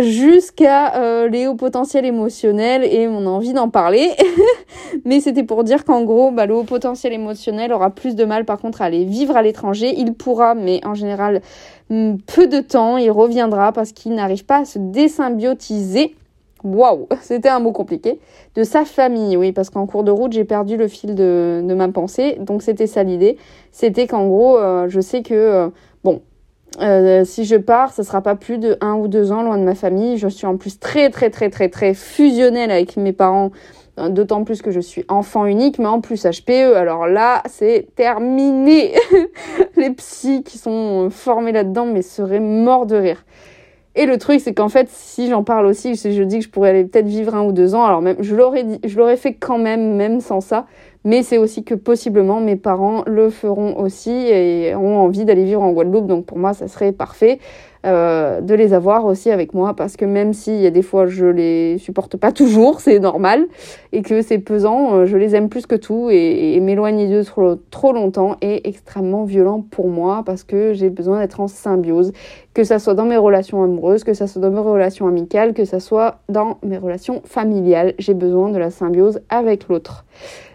jusqu'à 0.00 0.96
euh, 0.96 1.28
les 1.28 1.46
hauts 1.46 1.54
potentiels 1.54 2.04
émotionnels 2.04 2.84
et 2.84 3.06
mon 3.06 3.26
envie 3.26 3.52
d'en 3.52 3.68
parler. 3.68 4.10
Mais 5.04 5.20
c'était 5.20 5.44
pour 5.44 5.64
dire 5.64 5.84
qu'en 5.84 6.02
gros, 6.02 6.30
bah, 6.30 6.46
le 6.46 6.54
haut 6.54 6.64
potentiel 6.64 7.12
émotionnel 7.12 7.72
aura 7.72 7.90
plus 7.90 8.14
de 8.14 8.24
mal 8.24 8.44
par 8.44 8.58
contre 8.58 8.82
à 8.82 8.86
aller 8.86 9.04
vivre 9.04 9.36
à 9.36 9.42
l'étranger. 9.42 9.94
Il 9.96 10.14
pourra, 10.14 10.54
mais 10.54 10.80
en 10.84 10.94
général, 10.94 11.42
peu 11.88 12.46
de 12.46 12.60
temps, 12.60 12.96
il 12.96 13.10
reviendra 13.10 13.72
parce 13.72 13.92
qu'il 13.92 14.14
n'arrive 14.14 14.44
pas 14.44 14.60
à 14.60 14.64
se 14.64 14.78
désymbiotiser. 14.78 16.14
Waouh, 16.64 17.08
c'était 17.20 17.50
un 17.50 17.60
mot 17.60 17.72
compliqué. 17.72 18.18
De 18.54 18.64
sa 18.64 18.84
famille, 18.84 19.36
oui, 19.36 19.52
parce 19.52 19.70
qu'en 19.70 19.86
cours 19.86 20.04
de 20.04 20.10
route, 20.10 20.32
j'ai 20.32 20.44
perdu 20.44 20.76
le 20.76 20.88
fil 20.88 21.14
de, 21.14 21.62
ma 21.76 21.88
pensée. 21.88 22.36
Donc 22.40 22.62
c'était 22.62 22.86
ça 22.86 23.02
l'idée. 23.02 23.36
C'était 23.70 24.06
qu'en 24.06 24.26
gros, 24.26 24.58
euh, 24.58 24.88
je 24.88 25.00
sais 25.00 25.22
que, 25.22 25.34
euh, 25.34 25.68
bon, 26.02 26.22
euh, 26.80 27.24
si 27.24 27.44
je 27.44 27.56
pars, 27.56 27.92
ce 27.92 28.02
sera 28.02 28.20
pas 28.20 28.34
plus 28.34 28.58
de 28.58 28.76
un 28.80 28.94
ou 28.94 29.08
deux 29.08 29.30
ans 29.30 29.42
loin 29.42 29.58
de 29.58 29.62
ma 29.62 29.74
famille. 29.74 30.16
Je 30.16 30.28
suis 30.28 30.46
en 30.46 30.56
plus 30.56 30.78
très 30.78 31.10
très 31.10 31.30
très 31.30 31.50
très 31.50 31.68
très 31.68 31.94
fusionnelle 31.94 32.70
avec 32.70 32.96
mes 32.96 33.12
parents, 33.12 33.50
d'autant 33.96 34.44
plus 34.44 34.62
que 34.62 34.70
je 34.70 34.80
suis 34.80 35.04
enfant 35.08 35.46
unique, 35.46 35.78
mais 35.78 35.86
en 35.86 36.00
plus 36.00 36.24
HPE. 36.24 36.74
Alors 36.74 37.06
là, 37.06 37.42
c'est 37.46 37.88
terminé. 37.94 38.94
Les 39.76 39.90
psys 39.90 40.42
qui 40.42 40.58
sont 40.58 41.08
formés 41.10 41.52
là-dedans, 41.52 41.86
mais 41.86 42.02
seraient 42.02 42.40
morts 42.40 42.86
de 42.86 42.96
rire. 42.96 43.24
Et 43.96 44.06
le 44.06 44.18
truc, 44.18 44.40
c'est 44.40 44.54
qu'en 44.54 44.68
fait, 44.68 44.88
si 44.90 45.28
j'en 45.28 45.44
parle 45.44 45.66
aussi, 45.66 45.94
je 45.94 46.22
dis 46.24 46.38
que 46.40 46.44
je 46.44 46.50
pourrais 46.50 46.70
aller 46.70 46.84
peut-être 46.84 47.06
vivre 47.06 47.36
un 47.36 47.44
ou 47.44 47.52
deux 47.52 47.76
ans, 47.76 47.84
alors 47.84 48.02
même, 48.02 48.16
je 48.18 48.34
l'aurais 48.34 48.64
je 48.84 48.98
l'aurais 48.98 49.16
fait 49.16 49.34
quand 49.34 49.58
même, 49.58 49.94
même 49.94 50.20
sans 50.20 50.40
ça. 50.40 50.66
Mais 51.04 51.22
c'est 51.22 51.38
aussi 51.38 51.62
que 51.62 51.74
possiblement 51.74 52.40
mes 52.40 52.56
parents 52.56 53.04
le 53.06 53.30
feront 53.30 53.78
aussi 53.78 54.10
et 54.10 54.74
ont 54.74 54.98
envie 54.98 55.24
d'aller 55.24 55.44
vivre 55.44 55.62
en 55.62 55.70
Guadeloupe. 55.70 56.06
Donc 56.06 56.26
pour 56.26 56.38
moi, 56.38 56.54
ça 56.54 56.66
serait 56.66 56.92
parfait 56.92 57.38
euh, 57.84 58.40
de 58.40 58.54
les 58.54 58.72
avoir 58.72 59.04
aussi 59.04 59.30
avec 59.30 59.52
moi 59.52 59.74
parce 59.74 59.96
que 59.96 60.04
même 60.04 60.32
s'il 60.32 60.60
y 60.60 60.66
a 60.66 60.70
des 60.70 60.82
fois 60.82 61.06
je 61.06 61.26
les 61.26 61.78
supporte 61.78 62.16
pas 62.16 62.32
toujours, 62.44 62.80
c'est 62.80 62.98
normal 62.98 63.46
et 63.92 64.02
que 64.02 64.22
c'est 64.22 64.38
pesant, 64.38 64.94
euh, 64.94 65.06
je 65.06 65.16
les 65.16 65.34
aime 65.34 65.48
plus 65.48 65.66
que 65.66 65.74
tout 65.74 66.08
et, 66.10 66.58
m'éloigner 66.60 67.08
d'eux 67.08 67.24
trop, 67.24 67.56
trop 67.70 67.92
longtemps 67.92 68.36
est 68.40 68.66
extrêmement 68.66 69.24
violent 69.24 69.60
pour 69.60 69.88
moi 69.88 70.22
parce 70.24 70.44
que 70.44 70.72
j'ai 70.72 70.88
besoin 70.88 71.20
d'être 71.20 71.40
en 71.40 71.48
symbiose, 71.48 72.12
que 72.54 72.64
ça 72.64 72.78
soit 72.78 72.94
dans 72.94 73.04
mes 73.04 73.18
relations 73.18 73.62
amoureuses, 73.62 74.02
que 74.02 74.14
ça 74.14 74.26
soit 74.26 74.40
dans 74.40 74.50
mes 74.50 74.60
relations 74.60 75.06
amicales, 75.06 75.52
que 75.52 75.64
ça 75.64 75.80
soit 75.80 76.20
dans 76.28 76.58
mes 76.62 76.78
relations 76.78 77.20
familiales. 77.24 77.94
J'ai 77.98 78.14
besoin 78.14 78.50
de 78.50 78.58
la 78.58 78.70
symbiose 78.70 79.20
avec 79.28 79.68
l'autre. 79.68 80.04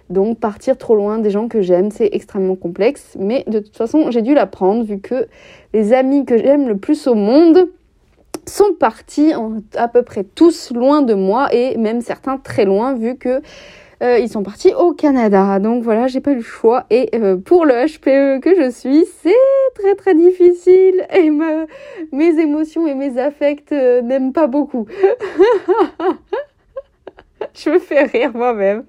Donc 0.10 0.40
partir 0.40 0.78
trop 0.78 0.96
loin 0.96 1.20
des 1.20 1.30
gens 1.30 1.48
que 1.48 1.62
j'aime, 1.62 1.92
c'est 1.92 2.10
extrêmement 2.14 2.56
complexe. 2.56 3.16
Mais 3.20 3.44
de 3.48 3.60
toute 3.60 3.78
façon, 3.78 4.12
j'ai 4.12 4.22
dû 4.22 4.34
l'apprendre 4.34 4.84
vu 4.84 5.00
que 5.00 5.28
les 5.74 5.94
amis 5.94 6.26
que 6.26 6.38
j'aime 6.38 6.68
le 6.68 6.78
plus 6.78 7.08
au 7.08 7.16
monde 7.16 7.70
sont 8.46 8.74
partis 8.80 9.34
à 9.76 9.88
peu 9.88 10.02
près 10.02 10.24
tous 10.24 10.72
loin 10.72 11.02
de 11.02 11.14
moi 11.14 11.54
et 11.54 11.78
même 11.78 12.02
certains 12.02 12.38
très 12.38 12.66
loin 12.66 12.94
vu 12.94 13.16
que 13.16 13.42
euh, 14.02 14.18
ils 14.18 14.30
sont 14.30 14.44
partis 14.44 14.74
au 14.74 14.94
Canada. 14.94 15.60
Donc 15.60 15.84
voilà, 15.84 16.08
j'ai 16.08 16.22
pas 16.22 16.32
eu 16.32 16.36
le 16.36 16.42
choix. 16.42 16.86
Et 16.90 17.10
euh, 17.16 17.38
pour 17.38 17.66
le 17.66 17.74
HPE 17.74 18.42
que 18.42 18.56
je 18.56 18.72
suis, 18.72 19.06
c'est 19.22 19.34
très 19.76 19.96
très 19.96 20.16
difficile 20.16 21.06
et 21.14 21.30
mes 22.12 22.40
émotions 22.40 22.88
et 22.88 22.96
mes 22.96 23.18
affects 23.20 23.72
euh, 23.74 24.02
n'aiment 24.02 24.34
pas 24.34 24.48
beaucoup. 24.48 24.88
je 27.54 27.70
me 27.70 27.80
fais 27.80 28.04
rire 28.04 28.32
moi-même. 28.34 28.84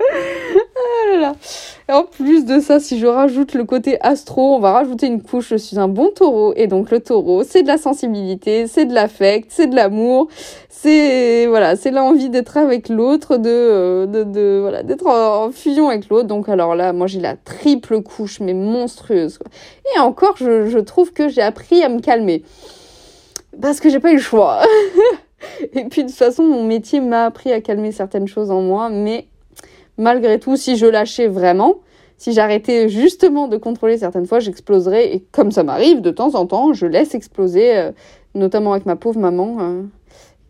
Ah 1.22 1.32
en 1.92 2.04
plus 2.04 2.44
de 2.44 2.60
ça, 2.60 2.78
si 2.78 2.98
je 2.98 3.06
rajoute 3.06 3.54
le 3.54 3.64
côté 3.64 4.00
astro, 4.00 4.54
on 4.54 4.60
va 4.60 4.72
rajouter 4.72 5.06
une 5.06 5.22
couche. 5.22 5.48
Je 5.50 5.56
suis 5.56 5.78
un 5.78 5.88
bon 5.88 6.10
taureau. 6.10 6.52
Et 6.56 6.66
donc 6.66 6.90
le 6.90 7.00
taureau, 7.00 7.42
c'est 7.42 7.62
de 7.62 7.68
la 7.68 7.78
sensibilité, 7.78 8.66
c'est 8.66 8.84
de 8.84 8.94
l'affect, 8.94 9.50
c'est 9.50 9.66
de 9.66 9.74
l'amour. 9.74 10.28
C'est 10.68 11.46
voilà, 11.46 11.76
c'est 11.76 11.90
l'envie 11.90 12.30
d'être 12.30 12.56
avec 12.56 12.88
l'autre, 12.88 13.36
de, 13.36 13.50
euh, 13.50 14.06
de, 14.06 14.22
de, 14.22 14.58
voilà, 14.60 14.82
d'être 14.82 15.06
en 15.06 15.50
fusion 15.50 15.88
avec 15.88 16.08
l'autre. 16.08 16.28
Donc 16.28 16.48
alors 16.48 16.74
là, 16.74 16.92
moi 16.92 17.06
j'ai 17.06 17.20
la 17.20 17.36
triple 17.36 18.02
couche, 18.02 18.40
mais 18.40 18.54
monstrueuse. 18.54 19.38
Et 19.96 19.98
encore, 19.98 20.36
je, 20.36 20.66
je 20.68 20.78
trouve 20.78 21.12
que 21.12 21.28
j'ai 21.28 21.42
appris 21.42 21.82
à 21.82 21.88
me 21.88 22.00
calmer. 22.00 22.44
Parce 23.60 23.80
que 23.80 23.90
j'ai 23.90 24.00
pas 24.00 24.12
eu 24.12 24.16
le 24.16 24.22
choix. 24.22 24.62
Et 25.72 25.85
puis 25.85 26.03
de 26.03 26.09
toute 26.09 26.16
façon, 26.16 26.44
mon 26.44 26.64
métier 26.64 27.00
m'a 27.00 27.24
appris 27.24 27.53
à 27.53 27.61
calmer 27.61 27.92
certaines 27.92 28.29
choses 28.29 28.50
en 28.50 28.62
moi, 28.62 28.88
mais 28.90 29.26
malgré 29.98 30.38
tout, 30.38 30.57
si 30.57 30.76
je 30.76 30.87
lâchais 30.87 31.29
vraiment, 31.29 31.76
si 32.20 32.33
j'arrêtais 32.33 32.88
justement 32.88 33.48
de 33.48 33.57
contrôler 33.57 33.96
certaines 33.96 34.26
fois, 34.26 34.40
j'exploserais. 34.40 35.14
Et 35.14 35.24
comme 35.33 35.50
ça 35.50 35.62
m'arrive 35.62 36.03
de 36.03 36.11
temps 36.11 36.35
en 36.35 36.46
temps, 36.46 36.72
je 36.74 36.87
laisse 36.87 37.14
exploser, 37.14 37.76
euh, 37.76 37.92
notamment 38.35 38.72
avec 38.72 38.85
ma 38.85 38.96
pauvre 38.96 39.18
maman, 39.18 39.57
euh, 39.61 39.83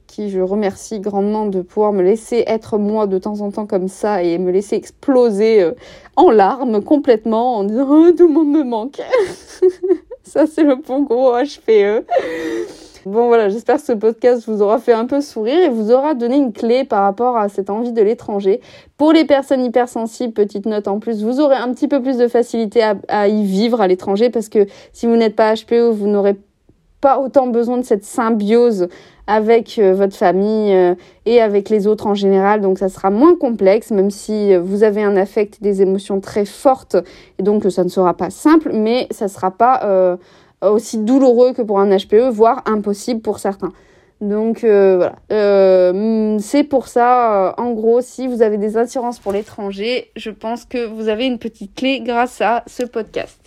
qui 0.09 0.31
je 0.31 0.41
remercie 0.41 0.99
grandement 0.99 1.47
de 1.47 1.63
pouvoir 1.63 1.93
me 1.93 2.03
laisser 2.03 2.43
être 2.49 2.77
moi 2.77 3.07
de 3.07 3.19
temps 3.19 3.41
en 3.41 3.53
temps 3.53 3.67
comme 3.67 3.87
ça 3.87 4.25
et 4.25 4.39
me 4.39 4.51
laisser 4.51 4.75
exploser 4.75 5.63
euh, 5.63 5.73
en 6.17 6.31
larmes 6.31 6.83
complètement 6.83 7.59
en 7.59 7.63
disant 7.65 7.87
oh, 7.89 8.11
tout 8.11 8.27
le 8.27 8.35
monde 8.35 8.51
me 8.51 8.65
manque. 8.65 9.01
ça 10.25 10.47
c'est 10.49 10.65
le 10.65 10.75
bon 10.75 11.03
gros 11.03 11.35
HPE. 11.35 12.05
Bon 13.07 13.29
voilà, 13.29 13.49
j'espère 13.49 13.77
que 13.77 13.83
ce 13.83 13.93
podcast 13.93 14.47
vous 14.47 14.61
aura 14.61 14.79
fait 14.79 14.93
un 14.93 15.07
peu 15.07 15.23
sourire 15.23 15.59
et 15.59 15.69
vous 15.71 15.91
aura 15.91 16.13
donné 16.13 16.37
une 16.37 16.53
clé 16.53 16.85
par 16.85 17.03
rapport 17.03 17.39
à 17.39 17.49
cette 17.49 17.71
envie 17.71 17.93
de 17.93 18.03
l'étranger. 18.03 18.61
Pour 18.99 19.15
les 19.15 19.25
personnes 19.25 19.65
hypersensibles, 19.65 20.35
petite 20.35 20.67
note 20.67 20.87
en 20.87 20.99
plus, 20.99 21.23
vous 21.25 21.41
aurez 21.41 21.57
un 21.57 21.73
petit 21.73 21.89
peu 21.89 22.03
plus 22.03 22.19
de 22.19 22.29
facilité 22.29 22.83
à, 23.09 23.29
y 23.29 23.43
vivre 23.43 23.81
à 23.81 23.89
l'étranger 23.89 24.29
parce 24.29 24.51
que 24.51 24.67
si 24.93 25.07
vous 25.07 25.17
n'êtes 25.17 25.35
pas 25.35 25.55
HPO, 25.55 25.93
vous 25.93 26.09
n'aurez 26.09 26.37
pas 27.01 27.19
autant 27.21 27.47
besoin 27.47 27.79
de 27.79 27.85
cette 27.85 28.05
symbiose 28.05 28.89
avec 29.27 29.79
euh, 29.79 29.95
votre 29.95 30.15
famille 30.15 30.75
euh, 30.75 30.95
et 31.25 31.41
avec 31.41 31.71
les 31.71 31.87
autres 31.87 32.07
en 32.07 32.15
général. 32.15 32.61
Donc 32.61 32.79
ça 32.79 32.91
sera 32.91 33.09
moins 33.09 33.35
complexe, 33.35 33.93
même 33.93 34.11
si 34.11 34.55
vous 34.57 34.83
avez 34.83 35.03
un 35.03 35.17
affect, 35.17 35.63
des 35.63 35.81
émotions 35.81 36.21
très 36.21 36.45
fortes, 36.45 36.97
et 37.39 37.43
donc 37.43 37.65
ça 37.71 37.83
ne 37.83 37.89
sera 37.89 38.13
pas 38.13 38.29
simple, 38.29 38.73
mais 38.75 39.07
ça 39.11 39.29
sera 39.29 39.51
pas 39.51 39.81
euh, 39.85 40.19
aussi 40.63 40.99
douloureux 40.99 41.53
que 41.53 41.63
pour 41.63 41.81
un 41.81 41.97
HPE, 41.97 42.31
voire 42.31 42.63
impossible 42.67 43.21
pour 43.21 43.39
certains. 43.39 43.73
Donc 44.21 44.65
euh, 44.65 44.97
voilà, 44.97 45.17
euh, 45.33 46.37
c'est 46.41 46.65
pour 46.65 46.89
ça, 46.89 47.49
euh, 47.49 47.53
en 47.57 47.73
gros, 47.73 48.03
si 48.03 48.27
vous 48.27 48.43
avez 48.43 48.59
des 48.59 48.77
assurances 48.77 49.19
pour 49.19 49.33
l'étranger, 49.33 50.11
je 50.15 50.31
pense 50.31 50.67
que 50.67 50.85
vous 50.87 51.09
avez 51.09 51.25
une 51.25 51.39
petite 51.39 51.75
clé 51.75 52.01
grâce 52.01 52.43
à 52.43 52.63
ce 52.67 52.83
podcast. 52.83 53.39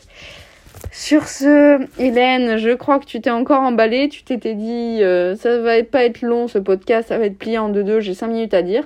Sur 0.91 1.27
ce, 1.27 1.79
Hélène, 1.99 2.57
je 2.57 2.71
crois 2.71 2.99
que 2.99 3.05
tu 3.05 3.21
t'es 3.21 3.29
encore 3.29 3.61
emballée, 3.61 4.09
tu 4.09 4.23
t'étais 4.23 4.55
dit, 4.55 4.99
ça 5.39 5.59
va 5.59 5.81
pas 5.83 6.05
être 6.05 6.21
long 6.21 6.47
ce 6.47 6.59
podcast, 6.59 7.09
ça 7.09 7.17
va 7.17 7.25
être 7.25 7.37
plié 7.37 7.57
en 7.57 7.69
deux-deux, 7.69 7.99
j'ai 7.99 8.13
cinq 8.13 8.27
minutes 8.27 8.53
à 8.53 8.61
dire. 8.61 8.83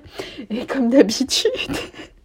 Et 0.50 0.66
comme 0.66 0.90
d'habitude, 0.90 1.52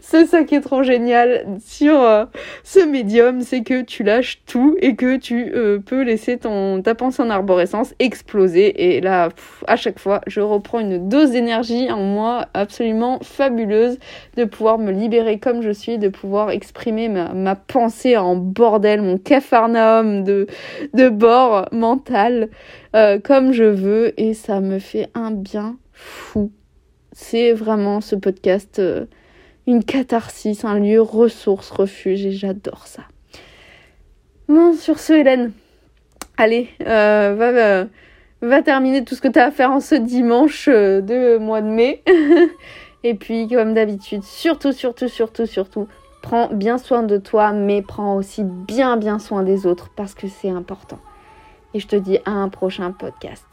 c'est 0.00 0.26
ça 0.26 0.44
qui 0.44 0.54
est 0.54 0.60
trop 0.60 0.82
génial 0.82 1.46
sur 1.64 2.00
euh, 2.00 2.24
ce 2.62 2.80
médium, 2.80 3.40
c'est 3.40 3.62
que 3.62 3.82
tu 3.82 4.02
lâches 4.02 4.42
tout 4.46 4.76
et 4.80 4.96
que 4.96 5.16
tu 5.16 5.52
euh, 5.54 5.78
peux 5.78 6.02
laisser 6.02 6.38
ton 6.38 6.82
ta 6.82 6.94
pensée 6.94 7.22
en 7.22 7.30
arborescence 7.30 7.94
exploser. 7.98 8.96
Et 8.96 9.00
là, 9.00 9.30
à 9.66 9.76
chaque 9.76 9.98
fois, 9.98 10.20
je 10.26 10.40
reprends 10.40 10.80
une 10.80 11.08
dose 11.08 11.30
d'énergie 11.30 11.90
en 11.90 12.02
moi 12.02 12.46
absolument 12.54 13.18
fabuleuse 13.22 13.98
de 14.36 14.44
pouvoir 14.44 14.78
me 14.78 14.92
libérer 14.92 15.38
comme 15.38 15.62
je 15.62 15.70
suis, 15.70 15.98
de 15.98 16.08
pouvoir 16.08 16.50
exprimer 16.50 17.08
ma, 17.08 17.54
pensée 17.54 18.16
en 18.16 18.36
bordel, 18.36 19.02
mon 19.02 19.18
capharnaüm 19.18 20.24
de, 20.24 20.46
de 20.92 21.08
bord 21.08 21.68
mental 21.72 22.48
euh, 22.94 23.18
comme 23.18 23.52
je 23.52 23.64
veux. 23.64 24.18
Et 24.20 24.34
ça 24.34 24.60
me 24.60 24.78
fait 24.78 25.08
un 25.14 25.30
bien 25.30 25.76
fou. 25.92 26.52
C'est 27.12 27.52
vraiment 27.52 28.00
ce 28.00 28.16
podcast 28.16 28.80
une 29.66 29.84
catharsis, 29.84 30.64
un 30.64 30.78
lieu 30.78 31.00
ressource, 31.00 31.70
refuge, 31.70 32.26
et 32.26 32.32
j'adore 32.32 32.86
ça. 32.86 33.02
Bon, 34.48 34.74
sur 34.74 34.98
ce, 34.98 35.14
Hélène, 35.14 35.52
allez, 36.36 36.68
euh, 36.86 37.34
va, 37.36 38.46
va, 38.46 38.62
terminer 38.62 39.04
tout 39.04 39.14
ce 39.14 39.22
que 39.22 39.28
tu 39.28 39.38
as 39.38 39.46
à 39.46 39.50
faire 39.50 39.70
en 39.70 39.80
ce 39.80 39.94
dimanche 39.94 40.68
euh, 40.68 41.00
de 41.00 41.38
mois 41.38 41.62
de 41.62 41.68
mai. 41.68 42.02
et 43.04 43.14
puis, 43.14 43.48
comme 43.48 43.72
d'habitude, 43.72 44.22
surtout, 44.22 44.72
surtout, 44.72 45.08
surtout, 45.08 45.46
surtout, 45.46 45.88
prends 46.20 46.48
bien 46.48 46.76
soin 46.76 47.02
de 47.02 47.16
toi, 47.16 47.52
mais 47.52 47.80
prends 47.80 48.16
aussi 48.16 48.42
bien, 48.44 48.96
bien 48.98 49.18
soin 49.18 49.42
des 49.42 49.66
autres, 49.66 49.90
parce 49.96 50.14
que 50.14 50.28
c'est 50.28 50.50
important. 50.50 50.98
Et 51.72 51.80
je 51.80 51.88
te 51.88 51.96
dis 51.96 52.18
à 52.26 52.30
un 52.30 52.50
prochain 52.50 52.92
podcast. 52.92 53.46